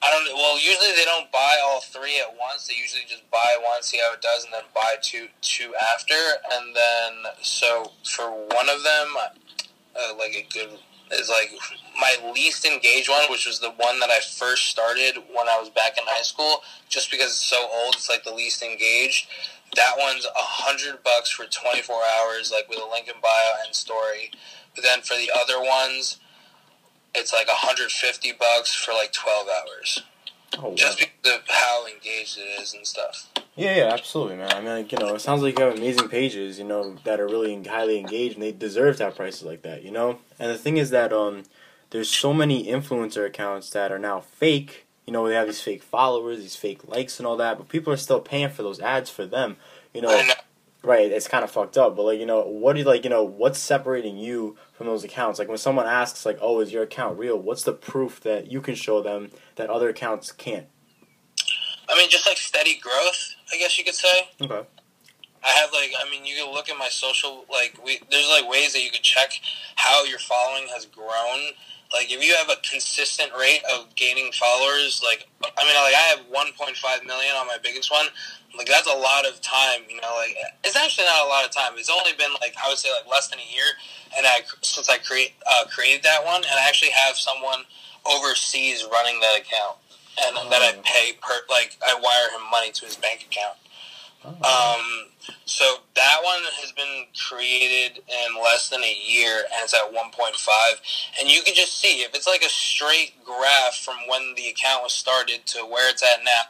I 0.03 0.11
don't 0.11 0.35
well 0.35 0.59
usually 0.59 0.93
they 0.97 1.05
don't 1.05 1.31
buy 1.31 1.59
all 1.65 1.81
three 1.81 2.19
at 2.19 2.35
once 2.39 2.67
they 2.67 2.75
usually 2.75 3.05
just 3.09 3.29
buy 3.31 3.57
one 3.63 3.83
see 3.83 3.99
how 3.99 4.13
it 4.13 4.23
does 4.23 4.45
and 4.45 4.53
then 4.53 4.65
buy 4.75 4.97
two 5.01 5.29
two 5.41 5.75
after 5.95 6.15
and 6.53 6.75
then 6.75 7.33
so 7.41 7.93
for 8.05 8.31
one 8.31 8.69
of 8.69 8.83
them 8.83 9.09
uh, 9.95 10.15
like 10.19 10.35
a 10.35 10.47
good 10.53 10.79
is 11.13 11.29
like 11.29 11.51
my 12.01 12.33
least 12.33 12.65
engaged 12.65 13.09
one, 13.09 13.25
which 13.31 13.47
was 13.47 13.61
the 13.61 13.71
one 13.71 14.01
that 14.01 14.11
I 14.11 14.21
first 14.21 14.67
started 14.67 15.17
when 15.35 15.49
I 15.49 15.59
was 15.59 15.69
back 15.71 15.99
in 15.99 16.05
high 16.07 16.23
school. 16.23 16.63
Just 16.89 17.11
because 17.11 17.29
it's 17.29 17.45
so 17.45 17.69
old, 17.71 17.95
it's 17.95 18.09
like 18.09 18.25
the 18.25 18.35
least 18.35 18.63
engaged. 18.63 19.29
That 19.77 19.95
one's 19.99 20.25
a 20.25 20.31
hundred 20.35 21.03
bucks 21.03 21.31
for 21.31 21.45
twenty 21.47 21.83
four 21.83 22.01
hours, 22.19 22.53
like 22.53 22.69
with 22.69 22.79
a 22.79 22.91
link 22.91 23.09
in 23.09 23.15
bio 23.23 23.53
and 23.65 23.75
story. 23.75 24.31
But 24.75 24.85
then 24.85 25.03
for 25.03 25.15
the 25.15 25.31
other 25.35 25.61
ones, 25.61 26.19
it's 27.15 27.33
like 27.33 27.47
a 27.49 27.55
hundred 27.55 27.91
fifty 27.91 28.33
bucks 28.33 28.75
for 28.75 28.93
like 28.93 29.13
twelve 29.13 29.47
hours, 29.49 30.03
Oh, 30.59 30.69
wow. 30.71 30.75
just 30.75 30.99
because 30.99 31.37
of 31.39 31.43
how 31.49 31.87
engaged 31.87 32.39
it 32.39 32.61
is 32.63 32.75
and 32.75 32.87
stuff. 32.87 33.29
Yeah, 33.57 33.77
yeah, 33.77 33.93
absolutely, 33.93 34.37
man. 34.37 34.51
I 34.53 34.61
mean, 34.61 34.69
like, 34.71 34.93
you 34.93 34.99
know, 34.99 35.15
it 35.15 35.21
sounds 35.21 35.43
like 35.43 35.59
you 35.59 35.65
have 35.65 35.77
amazing 35.77 36.09
pages, 36.09 36.59
you 36.59 36.65
know, 36.65 36.97
that 37.05 37.21
are 37.21 37.27
really 37.27 37.63
highly 37.65 37.99
engaged, 37.99 38.35
and 38.35 38.43
they 38.43 38.53
deserve 38.53 38.97
to 38.99 39.05
have 39.05 39.17
prices 39.17 39.43
like 39.43 39.63
that, 39.63 39.83
you 39.83 39.91
know. 39.91 40.19
And 40.39 40.51
the 40.51 40.57
thing 40.59 40.79
is 40.79 40.89
that 40.91 41.13
um, 41.13 41.43
there's 41.91 42.09
so 42.09 42.33
many 42.33 42.67
influencer 42.67 43.27
accounts 43.27 43.69
that 43.71 43.93
are 43.93 43.99
now 43.99 44.21
fake. 44.21 44.87
You 45.07 45.13
know, 45.13 45.29
they 45.29 45.35
have 45.35 45.49
these 45.49 45.61
fake 45.61 45.83
followers, 45.83 46.39
these 46.41 46.57
fake 46.57 46.89
likes, 46.89 47.19
and 47.19 47.27
all 47.27 47.37
that, 47.37 47.59
but 47.59 47.69
people 47.69 47.93
are 47.93 47.97
still 47.99 48.21
paying 48.21 48.49
for 48.49 48.63
those 48.63 48.81
ads 48.81 49.11
for 49.11 49.27
them. 49.27 49.57
You 49.93 50.01
know. 50.03 50.23
Right? 50.83 51.11
It's 51.11 51.29
kind 51.29 51.45
of 51.45 51.51
fucked 51.51 51.79
up. 51.79 51.97
But 51.97 52.03
like, 52.03 52.21
you 52.21 52.27
know, 52.27 52.43
what 52.43 52.75
do 52.75 52.81
you 52.81 52.85
like? 52.85 53.05
You 53.05 53.11
know, 53.11 53.23
what's 53.23 53.59
separating 53.59 54.17
you 54.17 54.57
from 54.73 54.87
those 54.87 55.05
accounts? 55.05 55.39
Like 55.39 55.49
when 55.49 55.59
someone 55.59 55.87
asks, 55.87 56.27
like, 56.27 56.39
"Oh, 56.41 56.61
is 56.61 56.73
your 56.73 56.83
account 56.83 57.19
real?" 57.19 57.39
What's 57.39 57.63
the 57.63 57.73
proof 57.73 58.21
that 58.21 58.51
you 58.51 58.61
can 58.61 58.75
show 58.75 59.03
them 59.03 59.31
that 59.57 59.71
other 59.71 59.89
accounts 59.89 60.33
can't? 60.33 60.67
I 61.89 61.97
mean, 61.99 62.09
just 62.09 62.27
like 62.27 62.39
steady 62.39 62.79
growth, 62.79 63.35
I 63.53 63.59
guess 63.59 63.77
you 63.79 63.85
could 63.85 63.95
say. 63.95 64.29
Okay. 64.41 64.63
I 65.45 65.51
have 65.51 65.71
like 65.73 65.93
I 66.01 66.09
mean 66.11 66.25
you 66.25 66.37
can 66.37 66.53
look 66.53 66.69
at 66.69 66.79
my 66.79 66.89
social 66.89 67.45
like 67.51 67.79
we 67.85 68.01
there's 68.11 68.29
like 68.29 68.49
ways 68.49 68.73
that 68.75 68.83
you 68.83 68.91
could 68.91 69.03
check 69.03 69.31
how 69.77 70.05
your 70.05 70.19
following 70.19 70.69
has 70.75 70.87
grown. 70.87 71.53
Like 71.93 72.11
if 72.11 72.25
you 72.25 72.35
have 72.37 72.49
a 72.49 72.57
consistent 72.69 73.31
rate 73.39 73.61
of 73.75 73.95
gaining 73.97 74.33
followers, 74.33 75.03
like 75.05 75.27
I 75.43 75.65
mean 75.65 75.75
like 75.77 75.95
I 75.95 76.07
have 76.15 76.21
1.5 76.31 77.07
million 77.07 77.35
on 77.37 77.47
my 77.47 77.59
biggest 77.63 77.91
one. 77.91 78.07
Like 78.57 78.67
that's 78.67 78.87
a 78.87 78.97
lot 78.97 79.27
of 79.27 79.41
time, 79.43 79.83
you 79.89 80.01
know. 80.01 80.15
Like 80.17 80.37
it's 80.65 80.77
actually 80.77 81.05
not 81.07 81.25
a 81.27 81.29
lot 81.29 81.45
of 81.45 81.51
time. 81.51 81.73
It's 81.77 81.91
only 81.91 82.13
been 82.17 82.33
like 82.41 82.55
I 82.63 82.69
would 82.69 82.79
say 82.79 82.89
like 82.91 83.11
less 83.11 83.29
than 83.29 83.39
a 83.41 83.49
year, 83.55 83.67
and 84.17 84.27
I 84.27 84.41
since 84.63 84.89
I 84.89 84.99
create 84.99 85.33
uh, 85.51 85.65
created 85.75 86.03
that 86.05 86.25
one, 86.25 86.43
and 86.45 86.55
I 86.55 86.69
actually 86.69 86.93
have 86.93 87.17
someone 87.17 87.65
overseas 88.07 88.85
running 88.93 89.21
that 89.21 89.41
account, 89.41 89.77
and 90.25 90.37
that 90.53 90.63
I 90.63 90.75
Oh. 90.77 90.83
pay 90.85 91.13
per 91.21 91.41
like 91.51 91.77
I 91.87 91.95
wire 91.95 92.31
him 92.39 92.49
money 92.51 92.71
to 92.73 92.85
his 92.87 92.97
bank 92.97 93.27
account. 93.31 93.57
Oh. 94.25 94.79
Um, 94.79 95.09
so 95.45 95.65
that 95.95 96.19
one 96.23 96.43
has 96.61 96.73
been 96.73 97.07
created 97.29 98.03
in 98.09 98.43
less 98.43 98.69
than 98.69 98.83
a 98.83 98.97
year, 99.07 99.39
and 99.39 99.63
it's 99.63 99.75
at 99.75 99.93
1.5. 99.93 101.21
And 101.21 101.31
you 101.31 101.43
can 101.43 101.55
just 101.55 101.79
see 101.79 102.03
if 102.03 102.15
it's 102.15 102.27
like 102.27 102.43
a 102.43 102.49
straight 102.49 103.15
graph 103.25 103.77
from 103.85 103.97
when 104.09 104.35
the 104.37 104.49
account 104.49 104.83
was 104.83 104.93
started 104.93 105.47
to 105.47 105.61
where 105.61 105.91
it's 105.91 106.03
at 106.03 106.25
now, 106.25 106.43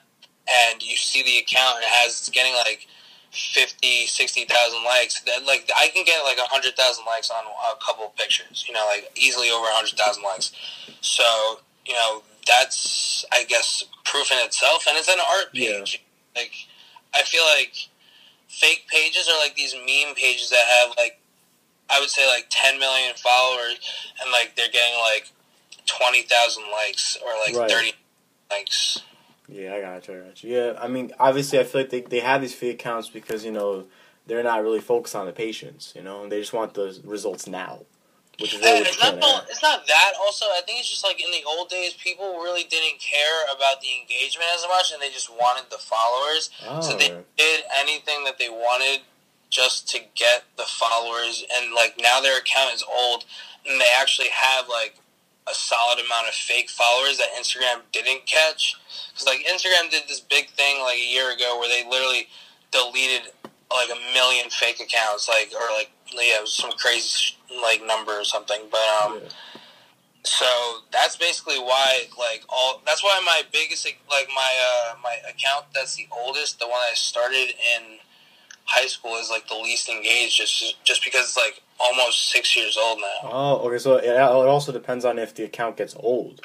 and 0.49 0.83
you 0.83 0.97
see 0.97 1.23
the 1.23 1.39
account 1.39 1.77
and 1.77 1.85
it 1.85 1.91
has 1.91 2.19
it's 2.21 2.29
getting 2.29 2.55
like 2.55 2.87
50, 3.33 4.07
60,000 4.07 4.85
likes. 4.85 5.21
That 5.23 5.45
like 5.47 5.71
I 5.77 5.89
can 5.89 6.05
get 6.05 6.23
like 6.25 6.39
100,000 6.39 7.05
likes 7.05 7.31
on 7.31 7.45
a 7.45 7.85
couple 7.85 8.07
of 8.07 8.17
pictures. 8.17 8.65
You 8.69 8.75
know, 8.75 8.87
like 8.87 9.11
easily 9.17 9.51
over 9.51 9.65
100,000 9.65 10.23
likes. 10.23 10.53
So 11.01 11.61
you 11.87 11.95
know 11.95 12.23
that's 12.47 13.25
I 13.33 13.45
guess 13.45 13.85
proof 14.05 14.31
in 14.31 14.39
itself, 14.45 14.87
and 14.89 14.97
it's 14.99 15.09
an 15.09 15.19
art 15.19 15.53
page. 15.53 16.03
Yeah. 16.35 16.43
Like 16.43 16.53
I 17.15 17.23
feel 17.23 17.45
like 17.45 17.75
fake 18.49 18.87
pages 18.89 19.29
are 19.29 19.39
like 19.39 19.57
these 19.57 19.75
meme 19.75 20.15
pages 20.15 20.51
that 20.51 20.65
have 20.81 20.95
like 20.97 21.19
I 21.91 22.01
would 22.01 22.11
say 22.11 22.27
like 22.27 22.47
10 22.51 22.79
million 22.79 23.15
followers, 23.17 23.79
and 24.23 24.31
like 24.33 24.57
they're 24.57 24.71
getting 24.71 24.99
like 25.01 25.31
20,000 25.87 26.65
likes 26.71 27.19
or 27.25 27.33
like 27.47 27.57
right. 27.57 27.71
30 27.71 27.93
likes. 28.51 29.03
Yeah, 29.49 29.75
I 29.75 29.81
got 29.81 30.09
you. 30.09 30.15
I 30.15 30.27
got 30.27 30.45
you. 30.45 30.55
Yeah, 30.55 30.73
I 30.81 30.89
mean, 30.89 31.13
obviously, 31.19 31.59
I 31.59 31.65
feel 31.65 31.83
like 31.83 31.91
they, 31.91 32.01
they 32.01 32.21
have 32.21 32.41
these 32.41 32.55
fake 32.55 32.81
accounts 32.81 33.11
because 33.11 33.45
you 33.45 33.53
know 33.53 33.85
they're 34.27 34.43
not 34.43 34.63
really 34.63 34.81
focused 34.81 35.15
on 35.15 35.27
the 35.27 35.33
patience. 35.33 35.93
You 35.95 36.03
know, 36.03 36.27
they 36.29 36.41
just 36.41 36.53
want 36.53 36.75
the 36.75 36.99
results 37.05 37.47
now. 37.47 37.81
Which 38.43 38.55
is 38.55 38.61
really 38.61 38.81
it's 38.81 38.99
not. 38.99 39.15
it's 39.49 39.63
not 39.63 39.87
that. 39.87 40.13
Also, 40.21 40.47
I 40.47 40.63
think 40.67 40.81
it's 40.81 40.91
just 40.91 41.05
like 41.05 41.23
in 41.23 41.31
the 41.31 41.47
old 41.47 41.69
days, 41.69 41.95
people 41.95 42.43
really 42.43 42.65
didn't 42.65 42.99
care 42.99 43.47
about 43.55 43.81
the 43.81 43.87
engagement 43.95 44.51
as 44.53 44.67
much, 44.67 44.91
and 44.91 45.01
they 45.01 45.11
just 45.11 45.31
wanted 45.31 45.71
the 45.71 45.79
followers. 45.79 46.51
Oh. 46.67 46.81
So 46.81 46.99
they 46.99 47.13
oh. 47.13 47.23
did 47.39 47.63
anything 47.79 48.25
that 48.25 48.39
they 48.39 48.49
wanted 48.49 49.07
just 49.49 49.89
to 49.91 50.01
get 50.17 50.43
the 50.57 50.67
followers. 50.67 51.45
And 51.55 51.73
like 51.73 51.95
now, 52.03 52.21
their 52.21 52.39
account 52.39 52.75
is 52.75 52.83
old, 52.83 53.25
and 53.65 53.81
they 53.81 53.93
actually 53.95 54.31
have 54.35 54.67
like 54.69 54.97
a 55.49 55.55
solid 55.55 56.03
amount 56.05 56.27
of 56.27 56.35
fake 56.35 56.71
followers 56.71 57.19
that 57.19 57.31
Instagram 57.39 57.87
didn't 57.93 58.27
catch. 58.27 58.75
Because 59.15 59.27
like 59.27 59.47
Instagram 59.47 59.89
did 59.89 60.03
this 60.09 60.19
big 60.19 60.51
thing 60.51 60.83
like 60.83 60.99
a 60.99 61.09
year 61.09 61.31
ago 61.31 61.59
where 61.59 61.69
they 61.69 61.89
literally 61.89 62.27
deleted 62.73 63.31
like 63.71 63.89
a 63.89 64.13
million 64.13 64.51
fake 64.51 64.81
accounts, 64.81 65.29
like 65.29 65.53
or 65.55 65.71
like 65.77 65.91
yeah, 66.15 66.39
it 66.39 66.43
was 66.43 66.53
some 66.53 66.73
crazy 66.73 67.37
like 67.63 67.83
number 67.87 68.13
or 68.13 68.25
something. 68.25 68.61
But 68.71 68.81
um, 69.05 69.21
yeah. 69.23 69.29
so 70.25 70.47
that's 70.93 71.17
basically 71.17 71.59
why 71.59 72.05
like 72.19 72.45
all 72.49 72.83
that's 72.87 73.03
why 73.03 73.21
my 73.25 73.43
biggest 73.53 73.87
like 74.11 74.29
my 74.35 74.53
uh 74.61 74.95
my 75.03 75.17
account 75.29 75.67
that's 75.75 75.97
the 75.97 76.09
oldest, 76.13 76.59
the 76.59 76.67
one 76.67 76.81
I 76.91 76.95
started 76.95 77.55
in 77.77 77.99
high 78.65 78.87
school 78.87 79.17
is 79.17 79.31
like 79.31 79.49
the 79.49 79.55
least 79.55 79.89
engaged, 79.89 80.37
just 80.37 80.85
just 80.85 81.05
because 81.05 81.27
it's 81.27 81.37
like 81.37 81.63
almost 81.81 82.31
six 82.31 82.57
years 82.57 82.77
old 82.77 83.01
now. 83.01 83.31
Oh, 83.31 83.69
okay. 83.69 83.79
So 83.79 83.97
it, 83.97 84.05
it 84.05 84.21
also 84.21 84.73
depends 84.73 85.05
on 85.05 85.19
if 85.19 85.35
the 85.35 85.45
account 85.45 85.77
gets 85.77 85.95
old. 85.99 86.41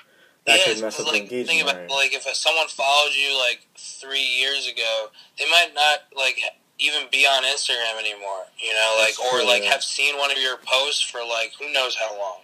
That 0.45 0.59
yeah, 0.59 0.73
could 0.73 0.81
mess 0.81 0.99
up 0.99 1.07
like, 1.07 1.13
the 1.13 1.19
engagement. 1.23 1.49
Think 1.49 1.61
about, 1.63 1.89
like 1.89 2.13
if 2.13 2.23
someone 2.35 2.67
followed 2.69 3.11
you 3.13 3.37
like 3.37 3.67
three 3.77 4.23
years 4.23 4.67
ago, 4.67 5.07
they 5.37 5.45
might 5.51 5.71
not 5.75 5.99
like 6.15 6.39
even 6.79 7.03
be 7.11 7.25
on 7.25 7.43
Instagram 7.43 7.99
anymore. 7.99 8.45
You 8.59 8.73
know, 8.73 8.97
like 8.99 9.19
or 9.19 9.39
true, 9.39 9.47
like 9.47 9.63
yeah. 9.63 9.71
have 9.71 9.83
seen 9.83 10.17
one 10.17 10.31
of 10.31 10.37
your 10.37 10.57
posts 10.57 11.01
for 11.01 11.19
like 11.19 11.53
who 11.59 11.71
knows 11.71 11.95
how 11.95 12.17
long. 12.17 12.39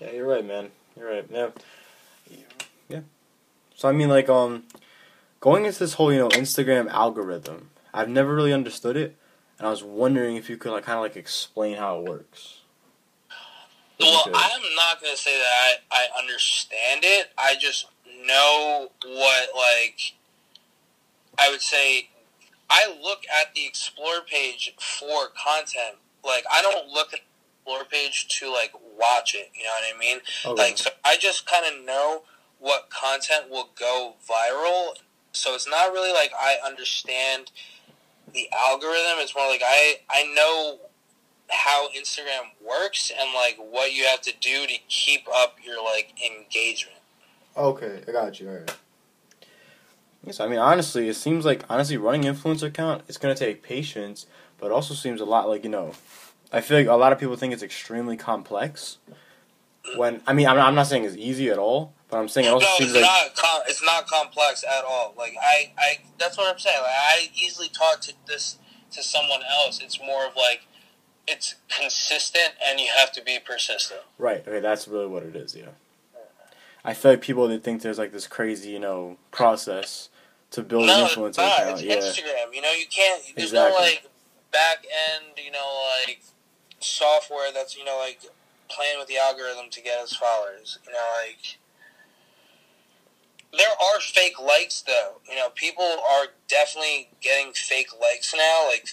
Yeah, 0.00 0.12
you're 0.12 0.26
right, 0.26 0.44
man. 0.44 0.70
You're 0.96 1.10
right. 1.10 1.26
Yeah. 1.30 1.48
Yeah. 2.88 3.00
So 3.74 3.88
I 3.88 3.92
mean, 3.92 4.08
like, 4.08 4.28
um, 4.28 4.64
going 5.40 5.64
into 5.64 5.78
this 5.78 5.94
whole 5.94 6.12
you 6.12 6.18
know 6.18 6.28
Instagram 6.28 6.88
algorithm, 6.90 7.70
I've 7.92 8.08
never 8.08 8.34
really 8.34 8.52
understood 8.52 8.96
it, 8.96 9.16
and 9.58 9.66
I 9.66 9.70
was 9.70 9.82
wondering 9.82 10.36
if 10.36 10.48
you 10.48 10.56
could 10.56 10.72
like 10.72 10.84
kind 10.84 10.96
of 10.96 11.02
like 11.02 11.16
explain 11.16 11.76
how 11.76 11.98
it 11.98 12.08
works. 12.08 12.60
Well, 13.98 14.24
I'm 14.26 14.62
not 14.74 15.00
gonna 15.02 15.16
say 15.16 15.38
that 15.38 15.78
I, 15.90 16.06
I 16.06 16.20
understand 16.20 17.00
it. 17.02 17.28
I 17.38 17.56
just 17.58 17.88
know 18.26 18.90
what 19.04 19.48
like 19.54 20.14
I 21.38 21.50
would 21.50 21.62
say 21.62 22.10
I 22.68 22.94
look 23.02 23.20
at 23.40 23.54
the 23.54 23.66
explore 23.66 24.20
page 24.26 24.74
for 24.78 25.28
content. 25.28 25.98
Like 26.24 26.44
I 26.52 26.62
don't 26.62 26.88
look 26.88 27.12
at 27.12 27.20
the 27.20 27.72
explore 27.72 27.84
page 27.84 28.28
to 28.40 28.52
like 28.52 28.72
watch 28.98 29.34
it. 29.34 29.50
You 29.54 29.64
know 29.64 29.70
what 29.70 29.94
I 29.94 29.98
mean? 29.98 30.18
Okay. 30.44 30.62
Like 30.62 30.78
so, 30.78 30.90
I 31.04 31.16
just 31.18 31.46
kind 31.46 31.64
of 31.66 31.84
know 31.84 32.22
what 32.58 32.90
content 32.90 33.50
will 33.50 33.70
go 33.78 34.14
viral. 34.28 34.94
So 35.32 35.54
it's 35.54 35.68
not 35.68 35.92
really 35.92 36.12
like 36.12 36.32
I 36.38 36.56
understand 36.64 37.50
the 38.32 38.48
algorithm. 38.52 39.18
It's 39.18 39.34
more 39.34 39.48
like 39.48 39.62
I 39.64 39.96
I 40.10 40.32
know 40.34 40.78
how 41.48 41.88
Instagram 41.90 42.50
works 42.66 43.12
and 43.16 43.32
like 43.34 43.56
what 43.58 43.92
you 43.92 44.04
have 44.04 44.20
to 44.22 44.32
do 44.40 44.66
to 44.66 44.74
keep 44.88 45.26
up 45.32 45.56
your 45.64 45.82
like 45.84 46.12
engagement. 46.24 46.98
Okay, 47.56 48.02
I 48.06 48.12
got 48.12 48.40
you. 48.40 48.48
All 48.48 48.54
right. 48.56 48.74
Yes, 50.26 50.40
I 50.40 50.48
mean 50.48 50.58
honestly, 50.58 51.08
it 51.08 51.14
seems 51.14 51.44
like 51.44 51.62
honestly 51.70 51.96
running 51.96 52.22
influencer 52.22 52.64
account 52.64 53.04
it's 53.08 53.16
gonna 53.16 53.36
take 53.36 53.62
patience, 53.62 54.26
but 54.58 54.72
also 54.72 54.92
seems 54.92 55.20
a 55.20 55.24
lot 55.24 55.48
like 55.48 55.62
you 55.62 55.70
know, 55.70 55.92
I 56.52 56.60
feel 56.60 56.76
like 56.78 56.88
a 56.88 56.94
lot 56.94 57.12
of 57.12 57.20
people 57.20 57.36
think 57.36 57.54
it's 57.54 57.62
extremely 57.62 58.16
complex. 58.16 58.98
When 59.96 60.20
I 60.26 60.32
mean 60.32 60.48
I'm 60.48 60.56
not, 60.56 60.66
I'm 60.66 60.74
not 60.74 60.88
saying 60.88 61.04
it's 61.04 61.16
easy 61.16 61.48
at 61.48 61.58
all, 61.58 61.94
but 62.10 62.18
I'm 62.18 62.28
saying 62.28 62.48
it 62.48 62.50
also 62.50 62.66
no, 62.66 62.76
seems 62.76 62.90
it's 62.90 63.00
like 63.00 63.02
not 63.02 63.36
com- 63.36 63.62
it's 63.68 63.84
not 63.84 64.08
complex 64.08 64.64
at 64.64 64.84
all. 64.84 65.14
Like 65.16 65.34
I, 65.40 65.72
I 65.78 65.98
that's 66.18 66.36
what 66.36 66.52
I'm 66.52 66.58
saying. 66.58 66.80
Like 66.82 66.90
I 66.90 67.28
easily 67.32 67.68
talk 67.68 68.00
to 68.00 68.12
this 68.26 68.58
to 68.90 69.04
someone 69.04 69.42
else. 69.48 69.80
It's 69.80 70.00
more 70.00 70.26
of 70.26 70.34
like 70.34 70.66
it's 71.28 71.54
consistent 71.68 72.50
and 72.66 72.80
you 72.80 72.88
have 72.96 73.12
to 73.12 73.22
be 73.22 73.38
persistent. 73.44 74.00
Right. 74.18 74.46
Okay, 74.46 74.58
that's 74.60 74.88
really 74.88 75.06
what 75.06 75.22
it 75.22 75.36
is. 75.36 75.54
Yeah. 75.54 75.66
I 76.84 76.94
feel 76.94 77.12
like 77.12 77.20
people 77.20 77.48
that 77.48 77.64
think 77.64 77.82
there's 77.82 77.98
like 77.98 78.12
this 78.12 78.26
crazy, 78.28 78.70
you 78.70 78.78
know, 78.78 79.18
process 79.32 80.08
to 80.50 80.62
build 80.62 80.86
no, 80.86 81.04
an 81.04 81.08
influencer 81.08 81.28
it's 81.28 81.38
not. 81.38 81.58
account. 81.60 81.70
It's 81.70 81.82
yeah. 81.82 81.96
Instagram. 81.96 82.54
You 82.54 82.62
know, 82.62 82.72
you 82.72 82.86
can't. 82.86 83.22
There's 83.36 83.50
exactly. 83.50 83.78
no 83.78 83.84
like 83.84 84.08
back 84.52 84.84
end. 84.84 85.32
You 85.44 85.52
know, 85.52 85.84
like 86.06 86.20
software 86.80 87.52
that's 87.52 87.76
you 87.76 87.84
know 87.84 87.98
like 87.98 88.20
playing 88.68 88.98
with 88.98 89.08
the 89.08 89.18
algorithm 89.18 89.70
to 89.70 89.82
get 89.82 89.98
us 89.98 90.14
followers. 90.14 90.78
You 90.86 90.92
know, 90.92 90.98
like 91.24 91.58
there 93.56 93.70
are 93.70 94.00
fake 94.00 94.40
likes 94.40 94.82
though. 94.82 95.20
You 95.28 95.36
know, 95.36 95.48
people 95.54 95.84
are 95.84 96.26
definitely 96.48 97.08
getting 97.20 97.52
fake 97.52 97.90
likes 98.00 98.34
now. 98.36 98.68
Like 98.68 98.88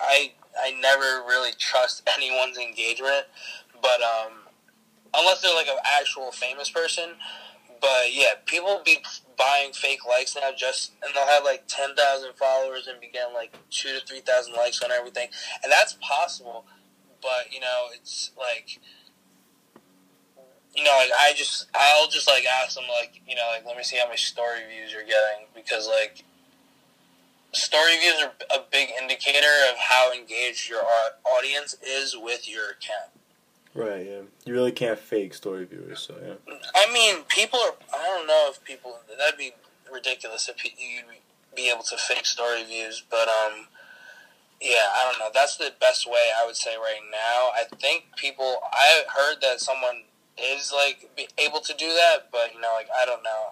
I, 0.00 0.32
I 0.58 0.72
never 0.80 1.24
really 1.26 1.52
trust 1.58 2.08
anyone's 2.16 2.58
engagement, 2.58 3.26
but 3.80 4.00
um, 4.02 4.32
unless 5.14 5.42
they're 5.42 5.54
like 5.54 5.68
an 5.68 5.78
actual 5.98 6.30
famous 6.30 6.70
person. 6.70 7.10
But 7.82 8.14
yeah, 8.14 8.34
people 8.46 8.80
be 8.84 8.98
buying 9.36 9.72
fake 9.72 10.06
likes 10.08 10.36
now 10.36 10.50
just 10.56 10.92
and 11.04 11.12
they'll 11.14 11.26
have 11.26 11.42
like 11.44 11.64
10,000 11.66 12.32
followers 12.34 12.86
and 12.86 13.00
be 13.00 13.08
getting 13.08 13.34
like 13.34 13.52
2 13.70 13.98
to 13.98 14.06
3,000 14.06 14.54
likes 14.54 14.80
on 14.82 14.92
everything. 14.92 15.28
And 15.64 15.72
that's 15.72 15.98
possible, 16.00 16.64
but 17.20 17.52
you 17.52 17.58
know, 17.58 17.88
it's 17.92 18.30
like 18.38 18.78
you 20.74 20.84
know, 20.84 20.96
like 20.96 21.10
I 21.18 21.32
just 21.34 21.66
I'll 21.74 22.08
just 22.08 22.28
like 22.28 22.44
ask 22.46 22.76
them 22.76 22.84
like, 22.88 23.20
you 23.28 23.34
know, 23.34 23.42
like 23.52 23.66
let 23.66 23.76
me 23.76 23.82
see 23.82 23.98
how 23.98 24.06
many 24.06 24.16
story 24.16 24.60
views 24.72 24.92
you're 24.92 25.02
getting 25.02 25.46
because 25.54 25.88
like 25.88 26.24
story 27.52 27.98
views 27.98 28.22
are 28.22 28.32
a 28.56 28.62
big 28.70 28.90
indicator 29.00 29.52
of 29.70 29.76
how 29.78 30.12
engaged 30.12 30.70
your 30.70 30.82
audience 31.36 31.74
is 31.82 32.16
with 32.16 32.48
your 32.48 32.70
account. 32.70 33.21
Right. 33.74 34.06
Yeah. 34.06 34.20
You 34.44 34.54
really 34.54 34.72
can't 34.72 34.98
fake 34.98 35.34
story 35.34 35.64
viewers. 35.64 36.00
So 36.00 36.14
yeah. 36.24 36.54
I 36.74 36.92
mean, 36.92 37.24
people 37.28 37.58
are. 37.58 37.74
I 37.94 38.06
don't 38.06 38.26
know 38.26 38.48
if 38.50 38.62
people. 38.64 38.98
That'd 39.18 39.38
be 39.38 39.52
ridiculous 39.92 40.48
if 40.48 40.64
you'd 40.64 41.04
be 41.54 41.70
able 41.70 41.82
to 41.84 41.96
fake 41.96 42.26
story 42.26 42.64
views, 42.64 43.02
but 43.10 43.28
um. 43.28 43.66
Yeah, 44.64 44.86
I 44.94 45.10
don't 45.10 45.18
know. 45.18 45.28
That's 45.34 45.56
the 45.56 45.72
best 45.80 46.06
way 46.06 46.30
I 46.40 46.46
would 46.46 46.54
say 46.54 46.76
right 46.76 47.00
now. 47.10 47.50
I 47.52 47.64
think 47.78 48.04
people. 48.14 48.58
I 48.72 49.02
heard 49.12 49.40
that 49.40 49.58
someone 49.60 50.02
is 50.38 50.72
like 50.72 51.10
able 51.36 51.60
to 51.60 51.74
do 51.74 51.88
that, 51.88 52.28
but 52.30 52.54
you 52.54 52.60
know, 52.60 52.72
like 52.72 52.86
I 52.96 53.04
don't 53.04 53.24
know 53.24 53.48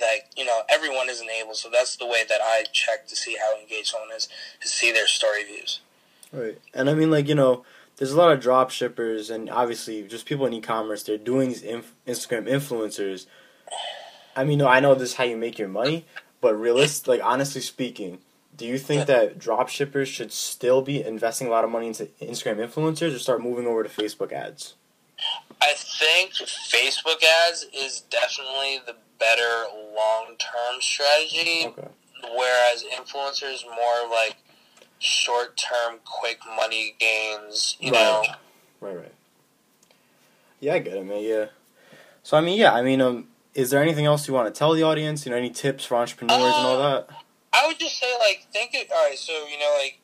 that 0.00 0.28
you 0.36 0.44
know 0.44 0.60
everyone 0.68 1.08
isn't 1.08 1.30
able. 1.30 1.54
So 1.54 1.70
that's 1.70 1.96
the 1.96 2.06
way 2.06 2.24
that 2.28 2.40
I 2.42 2.64
check 2.72 3.06
to 3.08 3.16
see 3.16 3.36
how 3.40 3.58
engaged 3.58 3.88
someone 3.88 4.10
is 4.14 4.28
to 4.60 4.68
see 4.68 4.92
their 4.92 5.06
story 5.06 5.44
views. 5.44 5.80
Right, 6.30 6.58
and 6.74 6.90
I 6.90 6.94
mean, 6.94 7.10
like 7.10 7.26
you 7.26 7.34
know, 7.34 7.64
there's 7.96 8.12
a 8.12 8.16
lot 8.16 8.32
of 8.32 8.40
drop 8.40 8.70
shippers 8.70 9.30
and 9.30 9.48
obviously 9.50 10.02
just 10.02 10.26
people 10.26 10.46
in 10.46 10.52
e-commerce. 10.52 11.02
They're 11.02 11.18
doing 11.18 11.48
these 11.48 11.62
inf- 11.62 11.94
Instagram 12.06 12.48
influencers. 12.48 13.26
I 14.36 14.44
mean, 14.44 14.58
no, 14.58 14.66
I 14.66 14.80
know 14.80 14.94
this 14.94 15.10
is 15.10 15.14
how 15.14 15.24
you 15.24 15.36
make 15.36 15.58
your 15.58 15.68
money, 15.68 16.06
but 16.40 16.54
realist, 16.54 17.06
like 17.06 17.20
honestly 17.22 17.60
speaking, 17.60 18.18
do 18.56 18.66
you 18.66 18.78
think 18.78 19.06
that 19.06 19.38
drop 19.38 19.68
shippers 19.68 20.08
should 20.08 20.32
still 20.32 20.82
be 20.82 21.02
investing 21.02 21.46
a 21.46 21.50
lot 21.50 21.64
of 21.64 21.70
money 21.70 21.88
into 21.88 22.06
Instagram 22.20 22.56
influencers 22.56 23.14
or 23.14 23.18
start 23.18 23.42
moving 23.42 23.66
over 23.66 23.82
to 23.82 23.88
Facebook 23.88 24.32
ads? 24.32 24.74
I 25.60 25.74
think 25.76 26.32
Facebook 26.32 27.22
ads 27.48 27.66
is 27.72 28.00
definitely 28.10 28.80
the 28.86 28.96
better 29.18 29.64
long 29.96 30.36
term 30.38 30.80
strategy. 30.80 31.66
Okay. 31.66 31.88
whereas 32.36 32.84
influencers 32.96 33.64
more 33.66 34.10
like 34.10 34.36
short 34.98 35.56
term, 35.56 36.00
quick 36.04 36.40
money 36.56 36.94
gains. 36.98 37.76
You 37.80 37.92
Right. 37.92 38.00
know, 38.00 38.24
Right, 38.80 38.96
right. 38.96 39.14
Yeah, 40.60 40.74
I 40.74 40.78
get 40.78 40.94
it, 40.94 41.04
man. 41.04 41.22
Yeah. 41.22 41.46
So 42.22 42.36
I 42.36 42.40
mean, 42.40 42.58
yeah, 42.58 42.72
I 42.72 42.82
mean, 42.82 43.00
um, 43.00 43.28
is 43.54 43.70
there 43.70 43.82
anything 43.82 44.06
else 44.06 44.26
you 44.28 44.34
want 44.34 44.52
to 44.52 44.58
tell 44.58 44.72
the 44.72 44.82
audience? 44.82 45.26
You 45.26 45.32
know, 45.32 45.38
any 45.38 45.50
tips 45.50 45.84
for 45.84 45.96
entrepreneurs 45.96 46.56
and 46.56 46.66
all 46.66 46.80
Uh, 46.80 47.00
that? 47.00 47.10
I 47.52 47.66
would 47.66 47.78
just 47.78 47.98
say 47.98 48.12
like 48.18 48.46
think 48.52 48.74
it. 48.74 48.90
All 48.90 49.04
right, 49.08 49.18
so 49.18 49.32
you 49.46 49.58
know 49.58 49.78
like 49.80 50.00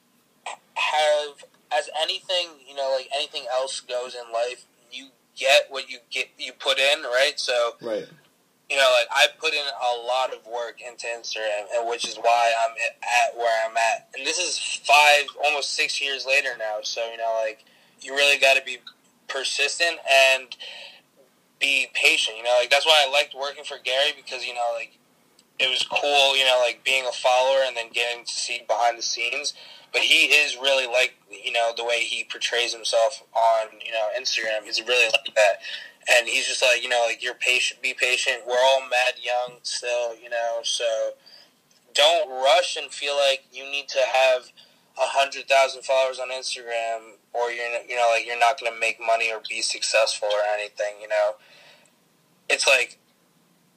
have 0.74 1.44
as 1.72 1.88
anything 2.00 2.48
you 2.68 2.74
know 2.74 2.94
like 2.96 3.08
anything 3.14 3.44
else 3.52 3.80
goes 3.80 4.14
in 4.14 4.32
life, 4.32 4.64
you 4.92 5.08
get 5.36 5.70
what 5.70 5.90
you 5.90 5.98
get 6.10 6.28
you 6.38 6.52
put 6.52 6.78
in, 6.78 7.02
right? 7.02 7.34
So 7.36 7.74
Right. 7.80 8.06
You 8.70 8.76
know, 8.76 8.94
like 8.96 9.08
I 9.10 9.26
put 9.38 9.52
in 9.52 9.64
a 9.66 10.06
lot 10.06 10.32
of 10.32 10.46
work 10.46 10.80
into 10.80 11.06
Instagram, 11.08 11.66
and 11.74 11.88
which 11.88 12.06
is 12.06 12.16
why 12.16 12.52
I'm 12.64 12.76
at 13.02 13.36
where 13.36 13.68
I'm 13.68 13.76
at. 13.76 14.08
And 14.16 14.24
this 14.24 14.38
is 14.38 14.58
five, 14.84 15.26
almost 15.44 15.72
six 15.72 16.00
years 16.00 16.24
later 16.24 16.50
now. 16.56 16.78
So 16.82 17.10
you 17.10 17.16
know, 17.16 17.36
like 17.44 17.64
you 18.00 18.14
really 18.14 18.38
got 18.38 18.56
to 18.56 18.62
be 18.64 18.78
persistent 19.26 19.98
and 20.08 20.56
be 21.58 21.88
patient. 21.94 22.36
You 22.36 22.44
know, 22.44 22.56
like 22.60 22.70
that's 22.70 22.86
why 22.86 23.04
I 23.06 23.10
liked 23.10 23.34
working 23.34 23.64
for 23.64 23.76
Gary 23.82 24.12
because 24.14 24.46
you 24.46 24.54
know, 24.54 24.70
like 24.76 24.96
it 25.58 25.68
was 25.68 25.84
cool. 25.90 26.36
You 26.36 26.44
know, 26.44 26.62
like 26.64 26.84
being 26.84 27.04
a 27.06 27.12
follower 27.12 27.64
and 27.66 27.76
then 27.76 27.90
getting 27.92 28.24
to 28.24 28.32
see 28.32 28.62
behind 28.68 28.96
the 28.96 29.02
scenes. 29.02 29.52
But 29.92 30.02
he 30.02 30.26
is 30.26 30.56
really 30.56 30.86
like 30.86 31.14
you 31.28 31.50
know 31.50 31.72
the 31.76 31.84
way 31.84 32.04
he 32.04 32.22
portrays 32.22 32.72
himself 32.72 33.24
on 33.34 33.80
you 33.84 33.90
know 33.90 34.06
Instagram. 34.16 34.64
He's 34.64 34.80
really 34.86 35.10
like 35.12 35.34
that 35.34 35.58
and 36.08 36.28
he's 36.28 36.46
just 36.46 36.62
like 36.62 36.82
you 36.82 36.88
know 36.88 37.04
like 37.06 37.22
you're 37.22 37.34
patient 37.34 37.82
be 37.82 37.94
patient. 37.94 38.42
We're 38.46 38.54
all 38.54 38.80
mad 38.82 39.14
young 39.22 39.58
still 39.62 40.16
you 40.16 40.30
know 40.30 40.60
so 40.62 41.12
don't 41.94 42.30
rush 42.30 42.76
and 42.76 42.90
feel 42.90 43.16
like 43.16 43.44
you 43.52 43.64
need 43.64 43.88
to 43.88 44.00
have 44.12 44.42
a 44.96 45.06
hundred 45.06 45.48
thousand 45.48 45.82
followers 45.82 46.18
on 46.18 46.30
instagram 46.30 47.14
or 47.32 47.50
you're 47.50 47.66
you 47.88 47.96
know 47.96 48.08
like 48.12 48.26
you're 48.26 48.38
not 48.38 48.60
going 48.60 48.72
to 48.72 48.78
make 48.78 48.98
money 49.00 49.32
or 49.32 49.40
be 49.48 49.62
successful 49.62 50.28
or 50.28 50.42
anything 50.54 51.00
you 51.00 51.08
know? 51.08 51.36
It's 52.48 52.66
like 52.66 52.98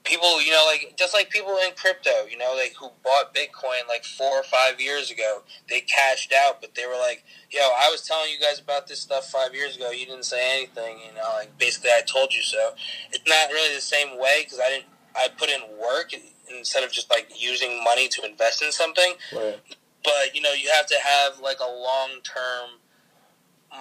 people 0.04 0.42
you 0.42 0.52
know 0.52 0.66
like 0.68 0.96
just 0.98 1.14
like 1.14 1.30
people 1.30 1.58
in 1.66 1.74
crypto 1.76 2.26
you 2.30 2.38
know 2.38 2.54
like 2.56 2.74
who 2.80 2.90
bought 3.04 3.34
bitcoin 3.34 3.88
like 3.88 4.04
four 4.04 4.32
or 4.40 4.44
five 4.44 4.80
years 4.80 5.10
ago 5.10 5.42
they 5.70 5.80
cashed 5.80 6.34
out 6.46 6.60
but 6.60 6.76
they 6.76 6.86
were 6.86 7.00
like 7.00 7.24
yo, 7.54 7.62
I 7.62 7.90
was 7.92 8.02
telling 8.02 8.32
you 8.32 8.40
guys 8.40 8.60
about 8.60 8.88
this 8.88 9.00
stuff 9.00 9.30
five 9.30 9.54
years 9.54 9.78
ago. 9.78 9.92
You 9.92 10.06
didn't 10.06 10.26
say 10.26 10.58
anything. 10.58 10.98
You 11.08 11.14
know, 11.16 11.30
like 11.36 11.58
basically, 11.58 11.92
I 11.92 12.02
told 12.02 12.34
you 12.34 12.42
so. 12.42 12.72
It's 13.12 13.28
not 13.28 13.50
really 13.50 13.74
the 13.76 13.82
same 13.82 14.20
way 14.20 14.42
because 14.44 14.60
I 14.60 14.70
didn't. 14.70 14.86
I 15.16 15.28
put 15.38 15.50
in 15.50 15.62
work 15.80 16.12
instead 16.58 16.84
of 16.84 16.92
just 16.92 17.10
like 17.12 17.32
using 17.40 17.84
money 17.84 18.08
to 18.08 18.26
invest 18.26 18.64
in 18.64 18.72
something. 18.72 19.14
Right. 19.34 19.60
But 20.04 20.34
you 20.34 20.42
know, 20.42 20.54
you 20.54 20.72
have 20.76 20.88
to 20.88 20.96
have 21.04 21.40
like 21.40 21.60
a 21.60 21.72
long 21.72 22.22
term 22.24 22.82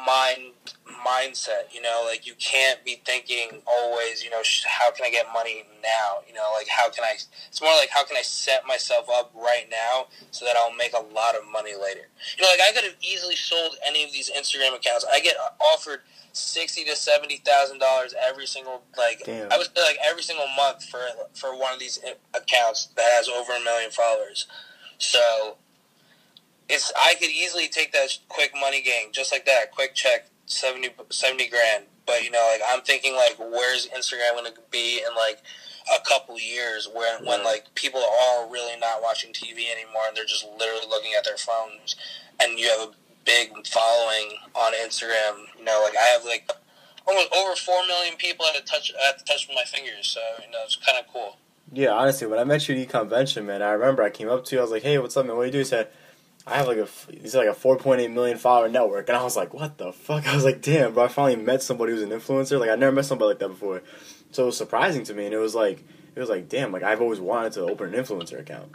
mind 0.07 0.53
mindset. 1.07 1.73
You 1.73 1.83
know, 1.83 2.03
like 2.07 2.27
you 2.27 2.35
can't 2.39 2.85
be 2.85 3.01
thinking 3.05 3.63
always. 3.67 4.23
You 4.25 4.31
know, 4.31 4.43
sh- 4.43 4.65
how 4.67 4.91
can 4.91 5.05
I 5.05 5.11
get 5.11 5.27
money 5.33 5.65
now? 5.83 6.19
You 6.27 6.35
know, 6.35 6.53
like 6.57 6.69
how 6.69 6.91
can 6.91 7.05
I? 7.05 7.15
It's 7.49 7.61
more 7.61 7.75
like 7.77 7.91
how 7.91 8.05
can 8.05 8.17
I 8.17 8.23
set 8.23 8.67
myself 8.67 9.09
up 9.11 9.33
right 9.35 9.67
now 9.71 10.07
so 10.31 10.45
that 10.45 10.57
I'll 10.57 10.75
make 10.75 10.93
a 10.93 11.15
lot 11.15 11.35
of 11.35 11.43
money 11.51 11.73
later. 11.75 12.09
You 12.37 12.43
know, 12.43 12.49
like 12.51 12.61
I 12.69 12.73
could 12.75 12.85
have 12.85 12.97
easily 13.01 13.37
sold 13.37 13.77
any 13.87 14.05
of 14.05 14.13
these 14.13 14.31
Instagram 14.31 14.75
accounts. 14.77 15.05
I 15.11 15.21
get 15.21 15.37
offered 15.61 16.01
sixty 16.33 16.85
to 16.85 16.97
seventy 16.97 17.39
thousand 17.39 17.79
dollars 17.79 18.15
every 18.21 18.47
single 18.47 18.83
like 18.97 19.23
Damn. 19.25 19.53
I 19.53 19.59
would 19.59 19.69
like 19.77 19.99
every 20.05 20.23
single 20.23 20.47
month 20.57 20.85
for 20.85 21.01
for 21.35 21.59
one 21.59 21.73
of 21.73 21.79
these 21.79 22.01
eh, 22.05 22.15
accounts 22.35 22.87
that 22.97 23.07
has 23.13 23.29
over 23.29 23.53
a 23.53 23.61
million 23.61 23.91
followers. 23.91 24.47
So 24.99 25.57
it's 26.69 26.93
I 26.97 27.15
could 27.15 27.31
easily 27.31 27.69
take 27.69 27.93
that 27.93 28.19
quick 28.29 28.53
money 28.59 28.83
game 28.83 29.13
just 29.13 29.33
like 29.33 29.47
that, 29.47 29.73
quick 29.73 29.95
check 29.95 30.29
70, 30.47 30.91
70 31.11 31.49
grand. 31.49 31.85
But 32.07 32.25
you 32.25 32.31
know, 32.31 32.47
like 32.53 32.63
I'm 32.69 32.83
thinking 32.83 33.15
like 33.15 33.37
where's 33.39 33.89
Instagram 33.89 34.35
going 34.35 34.53
to 34.53 34.61
be 34.71 34.99
in 34.99 35.15
like 35.15 35.39
a 35.95 36.09
couple 36.09 36.39
years 36.39 36.89
when 36.95 37.27
when 37.27 37.45
like 37.45 37.73
people 37.75 38.01
are 38.01 38.51
really 38.51 38.79
not 38.79 39.03
watching 39.03 39.33
TV 39.33 39.71
anymore 39.71 40.03
and 40.09 40.17
they're 40.17 40.25
just 40.25 40.47
literally 40.59 40.87
looking 40.89 41.13
at 41.17 41.25
their 41.25 41.37
phones 41.37 41.97
and 42.41 42.59
you 42.59 42.69
have 42.69 42.89
a 42.89 42.93
big 43.25 43.67
following 43.67 44.37
on 44.55 44.73
Instagram. 44.75 45.47
You 45.59 45.65
know, 45.65 45.81
like 45.85 45.95
I 45.97 46.05
have 46.07 46.25
like 46.25 46.51
almost 47.07 47.33
over 47.35 47.55
four 47.57 47.85
million 47.87 48.17
people 48.17 48.47
at 48.47 48.61
a 48.61 48.65
touch 48.65 48.93
at 49.09 49.19
the 49.19 49.25
touch 49.25 49.49
of 49.49 49.55
my 49.55 49.65
fingers. 49.65 50.07
So 50.07 50.21
you 50.45 50.51
know, 50.51 50.59
it's 50.65 50.77
kind 50.77 50.99
of 50.99 51.13
cool. 51.13 51.37
Yeah, 51.73 51.91
honestly, 51.91 52.27
when 52.27 52.39
I 52.39 52.45
met 52.45 52.69
you 52.69 52.75
at 52.75 52.81
e-convention, 52.83 53.47
man, 53.47 53.63
I 53.63 53.71
remember 53.73 54.03
I 54.03 54.11
came 54.11 54.29
up 54.29 54.45
to 54.47 54.57
you. 54.57 54.61
I 54.61 54.63
was 54.63 54.71
like, 54.71 54.83
"Hey, 54.83 54.99
what's 54.99 55.17
up, 55.17 55.25
man? 55.25 55.37
What 55.37 55.45
do 55.45 55.47
you 55.47 55.53
do?" 55.53 55.59
He 55.59 55.65
said, 55.65 55.89
"I 56.47 56.57
have 56.57 56.67
like 56.67 56.79
a 56.79 56.89
he's 57.11 57.35
like 57.35 57.49
a 57.49 57.53
4.8 57.53 58.13
million 58.13 58.39
follower 58.39 58.69
network," 58.69 59.09
and 59.09 59.17
I 59.17 59.23
was 59.23 59.37
like, 59.37 59.55
"What 59.55 59.79
the 59.79 59.93
fuck?" 59.93 60.27
I 60.29 60.35
was 60.35 60.45
like, 60.45 60.63
"Damn, 60.63 60.95
bro! 60.95 61.05
I 61.05 61.09
finally 61.09 61.37
met 61.43 61.63
somebody 61.63 61.93
who's 61.93 62.03
an 62.03 62.11
influencer. 62.11 62.59
Like, 62.59 62.71
I 62.71 62.77
never 62.77 62.93
met 62.93 63.05
somebody 63.05 63.29
like 63.29 63.39
that 63.41 63.49
before." 63.49 63.83
So 64.31 64.45
it 64.45 64.47
was 64.47 64.57
surprising 64.57 65.05
to 65.05 65.15
me, 65.15 65.27
and 65.27 65.35
it 65.35 65.39
was 65.39 65.55
like, 65.55 65.85
it 66.15 66.21
was 66.21 66.29
like, 66.29 66.49
"Damn!" 66.49 66.73
Like 66.73 66.83
I've 66.83 67.01
always 67.01 67.21
wanted 67.21 67.53
to 67.53 67.63
open 67.63 67.95
an 67.95 68.03
influencer 68.03 68.41
account. 68.41 68.73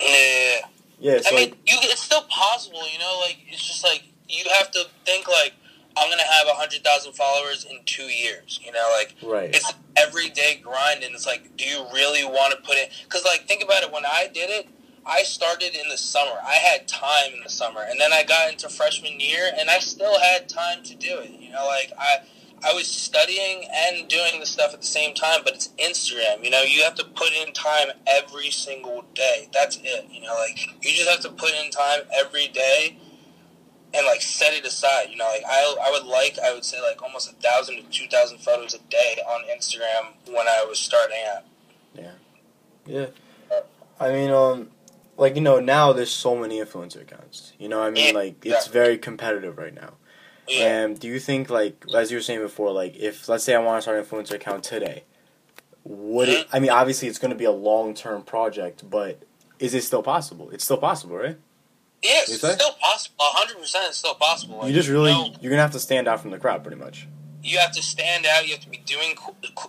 Yeah. 0.00 0.60
Yeah, 1.00 1.20
so 1.20 1.30
I 1.30 1.38
mean, 1.38 1.50
like, 1.50 1.58
you, 1.66 1.76
it's 1.82 2.02
still 2.02 2.22
possible, 2.30 2.80
you 2.90 2.98
know. 2.98 3.18
Like 3.20 3.38
it's 3.50 3.62
just 3.62 3.84
like 3.84 4.04
you 4.28 4.44
have 4.58 4.70
to 4.70 4.84
think 5.04 5.28
like 5.28 5.52
I'm 5.96 6.08
gonna 6.08 6.22
have 6.22 6.46
a 6.46 6.54
hundred 6.54 6.82
thousand 6.82 7.12
followers 7.12 7.66
in 7.68 7.80
two 7.84 8.04
years. 8.04 8.60
You 8.64 8.72
know, 8.72 8.84
like 8.98 9.14
right, 9.22 9.54
it's 9.54 9.72
everyday 9.96 10.60
grind, 10.62 11.02
and 11.02 11.14
it's 11.14 11.26
like, 11.26 11.56
do 11.56 11.64
you 11.64 11.84
really 11.92 12.24
want 12.24 12.54
to 12.54 12.66
put 12.66 12.76
it? 12.76 12.90
Because 13.04 13.24
like, 13.24 13.46
think 13.46 13.62
about 13.62 13.82
it. 13.82 13.92
When 13.92 14.06
I 14.06 14.28
did 14.32 14.50
it, 14.50 14.68
I 15.06 15.22
started 15.22 15.74
in 15.74 15.88
the 15.88 15.98
summer. 15.98 16.36
I 16.44 16.54
had 16.54 16.88
time 16.88 17.32
in 17.34 17.40
the 17.42 17.50
summer, 17.50 17.80
and 17.88 18.00
then 18.00 18.12
I 18.12 18.22
got 18.22 18.50
into 18.50 18.68
freshman 18.68 19.20
year, 19.20 19.50
and 19.58 19.68
I 19.68 19.78
still 19.78 20.18
had 20.20 20.48
time 20.48 20.82
to 20.84 20.94
do 20.94 21.18
it. 21.18 21.30
You 21.30 21.52
know, 21.52 21.66
like 21.66 21.92
I. 21.98 22.18
I 22.66 22.72
was 22.72 22.86
studying 22.86 23.68
and 23.70 24.08
doing 24.08 24.40
the 24.40 24.46
stuff 24.46 24.72
at 24.72 24.80
the 24.80 24.86
same 24.86 25.14
time, 25.14 25.40
but 25.44 25.52
it's 25.52 25.68
Instagram. 25.78 26.42
You 26.42 26.48
know, 26.48 26.62
you 26.62 26.82
have 26.82 26.94
to 26.94 27.04
put 27.04 27.30
in 27.34 27.52
time 27.52 27.88
every 28.06 28.50
single 28.50 29.04
day. 29.12 29.50
That's 29.52 29.76
it. 29.82 30.06
You 30.10 30.22
know, 30.22 30.34
like 30.38 30.58
you 30.80 30.94
just 30.94 31.10
have 31.10 31.20
to 31.20 31.28
put 31.28 31.52
in 31.52 31.70
time 31.70 32.00
every 32.18 32.48
day 32.48 32.96
and 33.94 34.06
like 34.06 34.20
set 34.22 34.52
it 34.54 34.64
aside. 34.64 35.08
You 35.10 35.16
know, 35.16 35.26
like 35.26 35.44
I, 35.46 35.76
I 35.86 35.90
would 35.90 36.06
like 36.06 36.38
I 36.38 36.52
would 36.52 36.64
say 36.64 36.80
like 36.82 37.02
almost 37.02 37.30
a 37.30 37.34
thousand 37.34 37.76
to 37.76 37.82
two 37.90 38.08
thousand 38.08 38.38
photos 38.38 38.74
a 38.74 38.78
day 38.90 39.18
on 39.28 39.42
Instagram 39.54 40.14
when 40.26 40.48
I 40.48 40.64
was 40.68 40.78
starting 40.78 41.18
out. 41.34 41.42
yeah. 41.94 42.12
Yeah. 42.86 43.06
I 44.00 44.10
mean, 44.10 44.30
um, 44.30 44.70
like 45.16 45.34
you 45.36 45.40
know, 45.42 45.60
now 45.60 45.92
there's 45.92 46.10
so 46.10 46.36
many 46.36 46.58
influencer 46.60 47.02
accounts. 47.02 47.52
You 47.58 47.68
know, 47.68 47.78
what 47.80 47.86
I 47.86 47.90
mean, 47.90 48.14
like 48.14 48.44
it's 48.44 48.66
very 48.68 48.98
competitive 48.98 49.58
right 49.58 49.74
now. 49.74 49.94
Yeah. 50.46 50.82
And 50.84 51.00
do 51.00 51.08
you 51.08 51.18
think, 51.20 51.48
like, 51.48 51.82
as 51.94 52.10
you 52.10 52.18
were 52.18 52.22
saying 52.22 52.40
before, 52.40 52.70
like, 52.70 52.94
if 52.96 53.28
let's 53.30 53.44
say 53.44 53.54
I 53.54 53.58
want 53.60 53.78
to 53.78 53.82
start 53.82 53.98
an 53.98 54.04
influencer 54.04 54.34
account 54.34 54.62
today, 54.62 55.04
would 55.84 56.28
it? 56.28 56.46
I 56.52 56.58
mean, 56.60 56.70
obviously, 56.70 57.08
it's 57.08 57.18
going 57.18 57.30
to 57.30 57.36
be 57.36 57.44
a 57.46 57.50
long 57.52 57.94
term 57.94 58.22
project, 58.22 58.88
but 58.88 59.22
is 59.58 59.72
it 59.74 59.84
still 59.84 60.02
possible? 60.02 60.50
It's 60.50 60.64
still 60.64 60.76
possible, 60.76 61.16
right? 61.16 61.38
Yeah, 62.02 62.20
it's 62.22 62.36
still 62.36 62.56
possible. 62.82 63.14
hundred 63.20 63.58
percent, 63.58 63.86
it's 63.88 63.96
still 63.96 64.14
possible. 64.14 64.58
Like, 64.58 64.68
You 64.68 64.74
just 64.74 64.90
really, 64.90 65.12
know, 65.12 65.32
you're 65.40 65.48
gonna 65.50 65.62
have 65.62 65.72
to 65.72 65.80
stand 65.80 66.06
out 66.08 66.20
from 66.20 66.30
the 66.32 66.38
crowd, 66.38 66.62
pretty 66.62 66.78
much. 66.78 67.08
you 67.42 67.58
have 67.58 67.72
to 67.72 67.82
stand 67.82 68.26
out. 68.26 68.44
You 68.46 68.52
have 68.52 68.60
to 68.64 68.68
be 68.68 68.82
doing. 68.84 69.14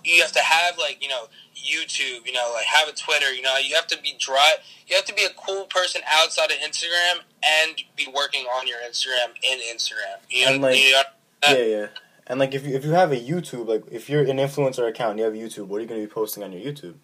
You 0.04 0.22
have 0.22 0.34
to 0.34 0.42
have 0.42 0.78
like 0.78 1.02
you 1.02 1.08
know 1.08 1.28
YouTube. 1.56 2.26
You 2.26 2.34
know, 2.34 2.52
like 2.54 2.66
have 2.66 2.88
a 2.88 2.94
Twitter. 2.94 3.34
You 3.34 3.42
know, 3.42 3.56
you 3.58 3.76
have 3.76 3.88
to 3.88 4.02
be 4.02 4.16
dry. 4.20 4.56
You 4.88 4.96
have 4.96 5.06
to 5.06 5.14
be 5.14 5.24
a 5.24 5.34
cool 5.36 5.66
person 5.66 6.02
outside 6.08 6.52
of 6.52 6.58
Instagram 6.58 7.22
and 7.44 7.82
be 7.96 8.08
working 8.14 8.46
on 8.46 8.68
your 8.68 8.78
Instagram 8.80 9.34
in 9.44 9.60
Instagram. 9.76 10.20
You 10.30 10.46
know, 10.46 10.52
And, 10.54 10.62
like, 10.62 10.78
you 10.78 10.92
know 10.92 11.02
yeah, 11.48 11.58
yeah. 11.58 11.88
And 12.28 12.40
like, 12.40 12.54
if 12.54 12.66
you 12.66 12.76
if 12.76 12.84
you 12.84 12.92
have 12.92 13.12
a 13.12 13.20
YouTube, 13.20 13.68
like, 13.68 13.84
if 13.92 14.10
you're 14.10 14.22
an 14.22 14.38
influencer 14.38 14.88
account, 14.88 15.12
and 15.12 15.20
you 15.20 15.26
have 15.26 15.34
YouTube. 15.34 15.68
What 15.68 15.78
are 15.78 15.82
you 15.82 15.88
gonna 15.88 16.02
be 16.02 16.08
posting 16.08 16.44
on 16.44 16.52
your 16.52 16.62
YouTube? 16.62 16.96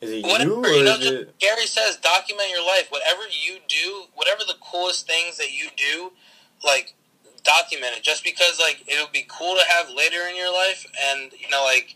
Is 0.00 0.10
it 0.10 0.24
whatever 0.24 0.50
you 0.50 0.64
or 0.64 0.68
you 0.68 0.84
know. 0.84 0.94
is 0.96 1.06
it? 1.06 1.38
Gary 1.38 1.66
says, 1.66 1.96
document 1.96 2.50
your 2.50 2.64
life. 2.66 2.90
Whatever 2.90 3.22
you 3.30 3.58
do, 3.68 4.04
whatever 4.14 4.40
the 4.46 4.56
coolest 4.60 5.06
things 5.06 5.38
that 5.38 5.52
you 5.52 5.68
do, 5.76 6.12
like 6.64 6.94
document 7.42 7.96
it. 7.96 8.02
Just 8.02 8.24
because 8.24 8.58
like 8.58 8.82
it'll 8.86 9.12
be 9.12 9.26
cool 9.28 9.54
to 9.54 9.62
have 9.68 9.90
later 9.90 10.26
in 10.28 10.36
your 10.36 10.52
life, 10.52 10.86
and 11.10 11.32
you 11.32 11.48
know 11.50 11.62
like 11.64 11.94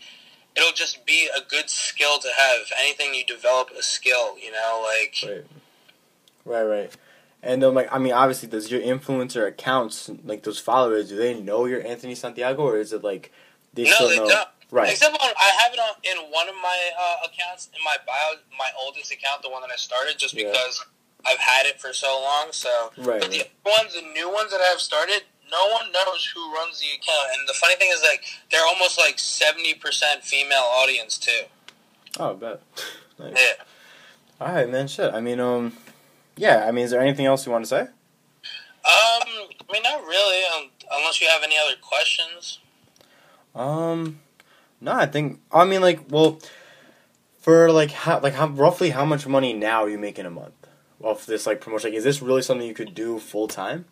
it'll 0.59 0.73
just 0.73 1.05
be 1.05 1.29
a 1.35 1.41
good 1.41 1.69
skill 1.69 2.19
to 2.19 2.27
have. 2.37 2.59
Anything, 2.79 3.13
you 3.13 3.25
develop 3.25 3.69
a 3.77 3.81
skill. 3.81 4.37
You 4.37 4.51
know, 4.51 4.85
like 4.85 5.15
Right, 5.23 5.45
right, 6.45 6.63
right. 6.63 6.97
And 7.41 7.63
um, 7.63 7.73
like, 7.73 7.87
I 7.91 7.99
mean, 7.99 8.11
obviously, 8.11 8.49
does 8.49 8.69
your 8.69 8.81
influencer 8.81 9.47
accounts, 9.47 10.09
like 10.25 10.43
those 10.43 10.59
followers, 10.59 11.07
do 11.09 11.15
they 11.15 11.39
know 11.39 11.65
you're 11.65 11.85
Anthony 11.85 12.13
Santiago, 12.15 12.63
or 12.63 12.77
is 12.77 12.91
it 12.91 13.03
like 13.03 13.31
they 13.73 13.83
no, 13.83 13.91
still 13.91 14.09
they 14.09 14.17
know? 14.17 14.27
don't. 14.27 14.49
Right. 14.71 14.91
Except 14.91 15.13
on, 15.13 15.19
I 15.39 15.49
have 15.63 15.73
it 15.73 15.79
on 15.79 15.95
in 16.03 16.31
one 16.31 16.47
of 16.47 16.55
my 16.61 16.91
uh, 16.99 17.27
accounts 17.27 17.69
in 17.75 17.83
my 17.83 17.95
bio, 18.05 18.39
my 18.57 18.69
oldest 18.79 19.11
account, 19.11 19.41
the 19.41 19.49
one 19.49 19.61
that 19.61 19.71
I 19.71 19.77
started, 19.77 20.19
just 20.19 20.35
Yeah. 20.35 20.51
because 20.51 20.85
I've 21.25 21.39
had 21.39 21.65
it 21.65 21.81
for 21.81 21.91
so 21.91 22.19
long. 22.21 22.49
So, 22.51 22.91
Right, 22.97 23.19
but 23.21 23.31
the 23.31 23.39
right. 23.39 23.51
ones, 23.79 23.93
the 23.95 24.01
new 24.13 24.31
ones 24.31 24.51
that 24.51 24.61
I've 24.61 24.79
started, 24.79 25.23
no 25.51 25.67
one 25.71 25.91
knows 25.91 26.31
who 26.33 26.53
runs 26.53 26.79
the 26.79 26.87
account. 26.87 27.29
And 27.37 27.47
the 27.47 27.53
funny 27.53 27.75
thing 27.75 27.89
is, 27.93 28.01
like, 28.01 28.23
they're 28.51 28.65
almost 28.65 28.97
like 28.97 29.19
seventy 29.19 29.73
percent 29.73 30.23
female 30.23 30.67
audience 30.81 31.17
too. 31.17 31.43
Oh, 32.19 32.31
I 32.31 32.33
bet. 32.33 32.61
nice. 33.19 33.33
Yeah, 33.35 33.63
All 34.41 34.53
right, 34.53 34.69
man. 34.69 34.87
Shit. 34.87 35.13
I 35.13 35.21
mean, 35.21 35.39
um, 35.39 35.73
yeah. 36.35 36.65
I 36.67 36.71
mean, 36.71 36.85
is 36.85 36.91
there 36.91 37.01
anything 37.01 37.25
else 37.25 37.45
you 37.45 37.51
want 37.51 37.65
to 37.65 37.69
say? 37.69 37.81
Um, 37.81 37.87
I 38.85 39.73
mean, 39.73 39.83
not 39.83 40.03
really. 40.03 40.43
Um, 40.57 40.69
unless 40.91 41.21
you 41.21 41.27
have 41.27 41.43
any 41.43 41.55
other 41.57 41.75
questions. 41.81 42.59
Um, 43.53 44.19
no, 44.81 44.93
I 44.93 45.05
think. 45.05 45.41
I 45.51 45.65
mean, 45.65 45.81
like, 45.81 46.01
well, 46.09 46.39
for 47.39 47.71
like 47.71 47.91
how, 47.91 48.19
like 48.19 48.33
how 48.33 48.47
roughly 48.47 48.91
how 48.91 49.05
much 49.05 49.27
money 49.27 49.53
now 49.53 49.83
are 49.83 49.89
you 49.89 49.97
making 49.97 50.25
a 50.25 50.29
month 50.29 50.53
off 51.01 51.25
this 51.25 51.45
like 51.45 51.61
promotion? 51.61 51.91
Like, 51.91 51.97
is 51.97 52.03
this 52.03 52.21
really 52.21 52.41
something 52.41 52.67
you 52.67 52.73
could 52.73 52.93
do 52.93 53.19
full 53.19 53.47
time? 53.47 53.85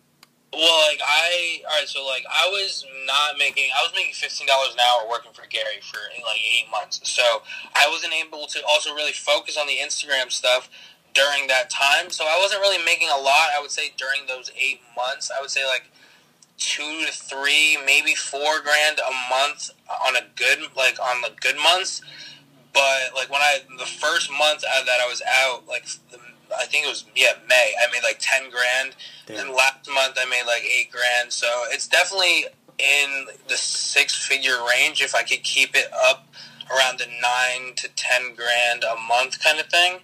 Well, 0.52 0.88
like 0.88 1.00
I, 1.04 1.60
all 1.68 1.78
right. 1.78 1.88
So 1.88 2.06
like 2.06 2.24
I 2.30 2.48
was 2.48 2.84
not 3.06 3.38
making. 3.38 3.70
I 3.78 3.84
was 3.84 3.92
making 3.94 4.14
fifteen 4.14 4.46
dollars 4.46 4.72
an 4.72 4.80
hour 4.80 5.08
working 5.08 5.32
for 5.32 5.46
Gary 5.46 5.80
for 5.82 5.98
like 6.24 6.40
eight 6.40 6.70
months. 6.70 7.00
So 7.04 7.42
I 7.74 7.86
wasn't 7.90 8.14
able 8.14 8.46
to 8.46 8.62
also 8.66 8.94
really 8.94 9.12
focus 9.12 9.58
on 9.58 9.66
the 9.66 9.76
Instagram 9.76 10.32
stuff 10.32 10.70
during 11.14 11.48
that 11.48 11.68
time. 11.68 12.10
So 12.10 12.24
I 12.24 12.38
wasn't 12.40 12.60
really 12.62 12.82
making 12.84 13.08
a 13.08 13.20
lot. 13.20 13.50
I 13.56 13.60
would 13.60 13.70
say 13.70 13.92
during 13.98 14.26
those 14.26 14.50
eight 14.56 14.80
months, 14.96 15.30
I 15.36 15.40
would 15.40 15.50
say 15.50 15.66
like 15.66 15.90
two 16.56 17.04
to 17.06 17.12
three, 17.12 17.78
maybe 17.84 18.14
four 18.14 18.60
grand 18.60 18.98
a 18.98 19.12
month 19.30 19.70
on 20.06 20.16
a 20.16 20.22
good, 20.34 20.60
like 20.76 20.98
on 21.00 21.20
the 21.22 21.30
good 21.40 21.56
months. 21.56 22.02
But 22.72 23.14
like 23.14 23.30
when 23.30 23.40
I 23.40 23.60
the 23.78 23.86
first 23.86 24.30
month 24.30 24.62
that 24.62 25.00
I 25.00 25.08
was 25.08 25.22
out, 25.44 25.66
like 25.66 25.86
the 26.10 26.18
think 26.68 26.86
it 26.86 26.88
was 26.88 27.04
yeah 27.16 27.32
May. 27.48 27.72
I 27.82 27.90
made 27.92 28.02
like 28.02 28.18
ten 28.20 28.50
grand, 28.50 28.94
Damn. 29.26 29.40
and 29.40 29.54
last 29.54 29.88
month 29.92 30.16
I 30.16 30.24
made 30.28 30.44
like 30.46 30.62
eight 30.64 30.90
grand. 30.90 31.32
So 31.32 31.46
it's 31.70 31.88
definitely 31.88 32.46
in 32.78 33.26
the 33.48 33.56
six 33.56 34.14
figure 34.26 34.58
range 34.68 35.02
if 35.02 35.14
I 35.14 35.22
could 35.22 35.42
keep 35.42 35.74
it 35.74 35.90
up 35.92 36.28
around 36.70 37.00
the 37.00 37.06
nine 37.06 37.74
to 37.76 37.88
ten 37.96 38.34
grand 38.34 38.84
a 38.84 38.96
month 39.08 39.42
kind 39.42 39.58
of 39.58 39.66
thing. 39.66 39.98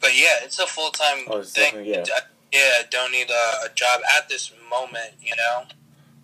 But 0.00 0.16
yeah, 0.16 0.36
it's 0.42 0.58
a 0.58 0.66
full 0.66 0.90
time 0.90 1.24
oh, 1.28 1.42
thing. 1.42 1.84
Yeah. 1.84 2.04
yeah, 2.52 2.82
don't 2.90 3.12
need 3.12 3.30
a, 3.30 3.66
a 3.66 3.74
job 3.74 4.00
at 4.16 4.28
this 4.28 4.52
moment. 4.70 5.14
You 5.20 5.34
know. 5.36 5.64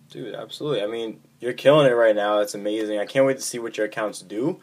Dude, 0.09 0.35
absolutely. 0.35 0.83
I 0.83 0.87
mean, 0.87 1.21
you're 1.39 1.53
killing 1.53 1.87
it 1.87 1.95
right 1.95 2.15
now. 2.15 2.39
It's 2.39 2.53
amazing. 2.53 2.99
I 2.99 3.05
can't 3.05 3.25
wait 3.25 3.37
to 3.37 3.43
see 3.43 3.59
what 3.59 3.77
your 3.77 3.85
accounts 3.85 4.21
do. 4.21 4.59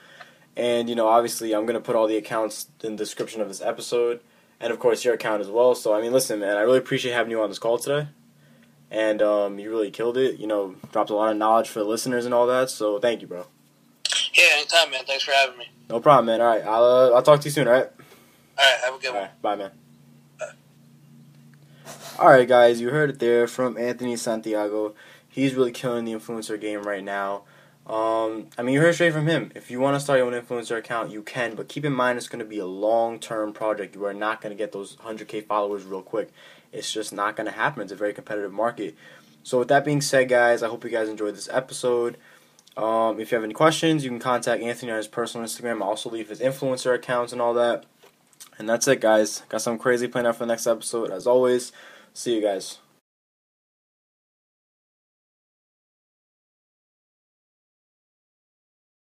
And 0.56 0.88
you 0.88 0.94
know, 0.94 1.08
obviously, 1.08 1.54
I'm 1.54 1.66
gonna 1.66 1.80
put 1.80 1.96
all 1.96 2.06
the 2.06 2.16
accounts 2.16 2.68
in 2.82 2.92
the 2.92 2.98
description 2.98 3.40
of 3.40 3.48
this 3.48 3.60
episode 3.60 4.20
and 4.60 4.72
of 4.72 4.78
course 4.78 5.04
your 5.04 5.14
account 5.14 5.40
as 5.40 5.48
well. 5.48 5.74
So 5.74 5.94
I 5.94 6.00
mean, 6.00 6.12
listen, 6.12 6.40
man, 6.40 6.56
I 6.56 6.60
really 6.60 6.78
appreciate 6.78 7.12
having 7.12 7.30
you 7.30 7.40
on 7.42 7.48
this 7.48 7.58
call 7.58 7.78
today, 7.78 8.08
and 8.90 9.22
um, 9.22 9.58
you 9.58 9.70
really 9.70 9.90
killed 9.90 10.16
it. 10.16 10.38
You 10.38 10.46
know, 10.46 10.76
dropped 10.92 11.10
a 11.10 11.14
lot 11.14 11.30
of 11.30 11.36
knowledge 11.36 11.68
for 11.68 11.80
the 11.80 11.86
listeners 11.86 12.24
and 12.24 12.34
all 12.34 12.46
that. 12.46 12.70
So 12.70 12.98
thank 12.98 13.20
you, 13.22 13.26
bro. 13.26 13.46
Yeah, 14.34 14.44
anytime, 14.54 14.90
man. 14.90 15.04
Thanks 15.06 15.24
for 15.24 15.32
having 15.32 15.58
me. 15.58 15.68
No 15.88 16.00
problem, 16.00 16.26
man. 16.26 16.40
All 16.40 16.46
right, 16.46 16.64
I'll 16.64 16.84
uh, 16.84 17.10
I'll 17.10 17.22
talk 17.22 17.40
to 17.40 17.44
you 17.46 17.50
soon. 17.50 17.66
All 17.68 17.74
right. 17.74 17.90
All 18.58 18.64
right. 18.64 18.80
Have 18.84 18.94
a 18.94 18.98
good 18.98 19.14
all 19.14 19.20
one. 19.20 19.30
bye, 19.42 19.56
man. 19.56 19.70
All 22.18 22.28
right, 22.30 22.48
guys, 22.48 22.80
you 22.80 22.90
heard 22.90 23.10
it 23.10 23.20
there 23.20 23.46
from 23.46 23.78
Anthony 23.78 24.16
Santiago. 24.16 24.92
He's 25.28 25.54
really 25.54 25.70
killing 25.70 26.04
the 26.04 26.12
influencer 26.12 26.60
game 26.60 26.82
right 26.82 27.04
now. 27.04 27.44
Um, 27.88 28.48
I 28.58 28.62
mean, 28.62 28.74
you 28.74 28.82
heard 28.82 28.94
straight 28.94 29.14
from 29.14 29.26
him. 29.26 29.50
If 29.54 29.70
you 29.70 29.80
want 29.80 29.96
to 29.96 30.00
start 30.00 30.18
your 30.18 30.26
own 30.26 30.38
influencer 30.38 30.76
account, 30.76 31.10
you 31.10 31.22
can, 31.22 31.54
but 31.54 31.68
keep 31.68 31.86
in 31.86 31.92
mind 31.92 32.18
it's 32.18 32.28
going 32.28 32.40
to 32.40 32.44
be 32.44 32.58
a 32.58 32.66
long 32.66 33.18
term 33.18 33.52
project. 33.52 33.94
You 33.94 34.04
are 34.04 34.12
not 34.12 34.42
going 34.42 34.50
to 34.50 34.58
get 34.58 34.72
those 34.72 34.96
100k 34.96 35.46
followers 35.46 35.84
real 35.84 36.02
quick. 36.02 36.30
It's 36.70 36.92
just 36.92 37.14
not 37.14 37.34
going 37.34 37.46
to 37.46 37.52
happen. 37.52 37.82
It's 37.82 37.92
a 37.92 37.96
very 37.96 38.12
competitive 38.12 38.52
market. 38.52 38.94
So, 39.42 39.58
with 39.58 39.68
that 39.68 39.86
being 39.86 40.02
said, 40.02 40.28
guys, 40.28 40.62
I 40.62 40.68
hope 40.68 40.84
you 40.84 40.90
guys 40.90 41.08
enjoyed 41.08 41.34
this 41.34 41.48
episode. 41.50 42.18
Um, 42.76 43.18
if 43.18 43.32
you 43.32 43.36
have 43.36 43.44
any 43.44 43.54
questions, 43.54 44.04
you 44.04 44.10
can 44.10 44.20
contact 44.20 44.62
Anthony 44.62 44.92
on 44.92 44.98
his 44.98 45.08
personal 45.08 45.46
Instagram. 45.46 45.82
I'll 45.82 45.88
also 45.88 46.10
leave 46.10 46.28
his 46.28 46.40
influencer 46.40 46.94
accounts 46.94 47.32
and 47.32 47.40
all 47.40 47.54
that. 47.54 47.86
And 48.58 48.68
that's 48.68 48.86
it, 48.86 49.00
guys. 49.00 49.42
Got 49.48 49.62
some 49.62 49.78
crazy 49.78 50.08
planned 50.08 50.26
out 50.26 50.36
for 50.36 50.44
the 50.44 50.52
next 50.52 50.66
episode. 50.66 51.10
As 51.10 51.26
always, 51.26 51.72
see 52.12 52.34
you 52.34 52.42
guys. 52.42 52.78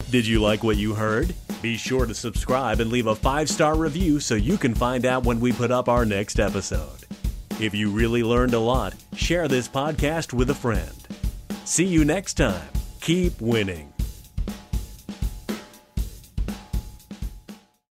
Did 0.10 0.26
you 0.26 0.42
like 0.42 0.64
what 0.64 0.78
you 0.78 0.96
heard? 0.96 1.36
Be 1.62 1.78
sure 1.78 2.08
to 2.08 2.16
subscribe 2.16 2.80
and 2.80 2.90
leave 2.90 3.06
a 3.06 3.16
five 3.16 3.48
star 3.48 3.76
review 3.76 4.20
so 4.20 4.34
you 4.34 4.58
can 4.58 4.74
find 4.74 5.06
out 5.06 5.24
when 5.24 5.40
we 5.40 5.52
put 5.52 5.70
up 5.70 5.88
our 5.88 6.04
next 6.04 6.40
episode. 6.40 7.06
If 7.60 7.76
you 7.76 7.92
really 7.92 8.24
learned 8.24 8.56
a 8.56 8.60
lot, 8.60 8.96
share 9.14 9.48
this 9.48 9.68
podcast 9.68 10.34
with 10.34 10.50
a 10.50 10.56
friend. 10.56 10.96
See 11.64 11.86
you 11.86 12.06
next 12.06 12.36
time. 12.36 12.70
Keep 13.02 13.40
winning. 13.40 13.89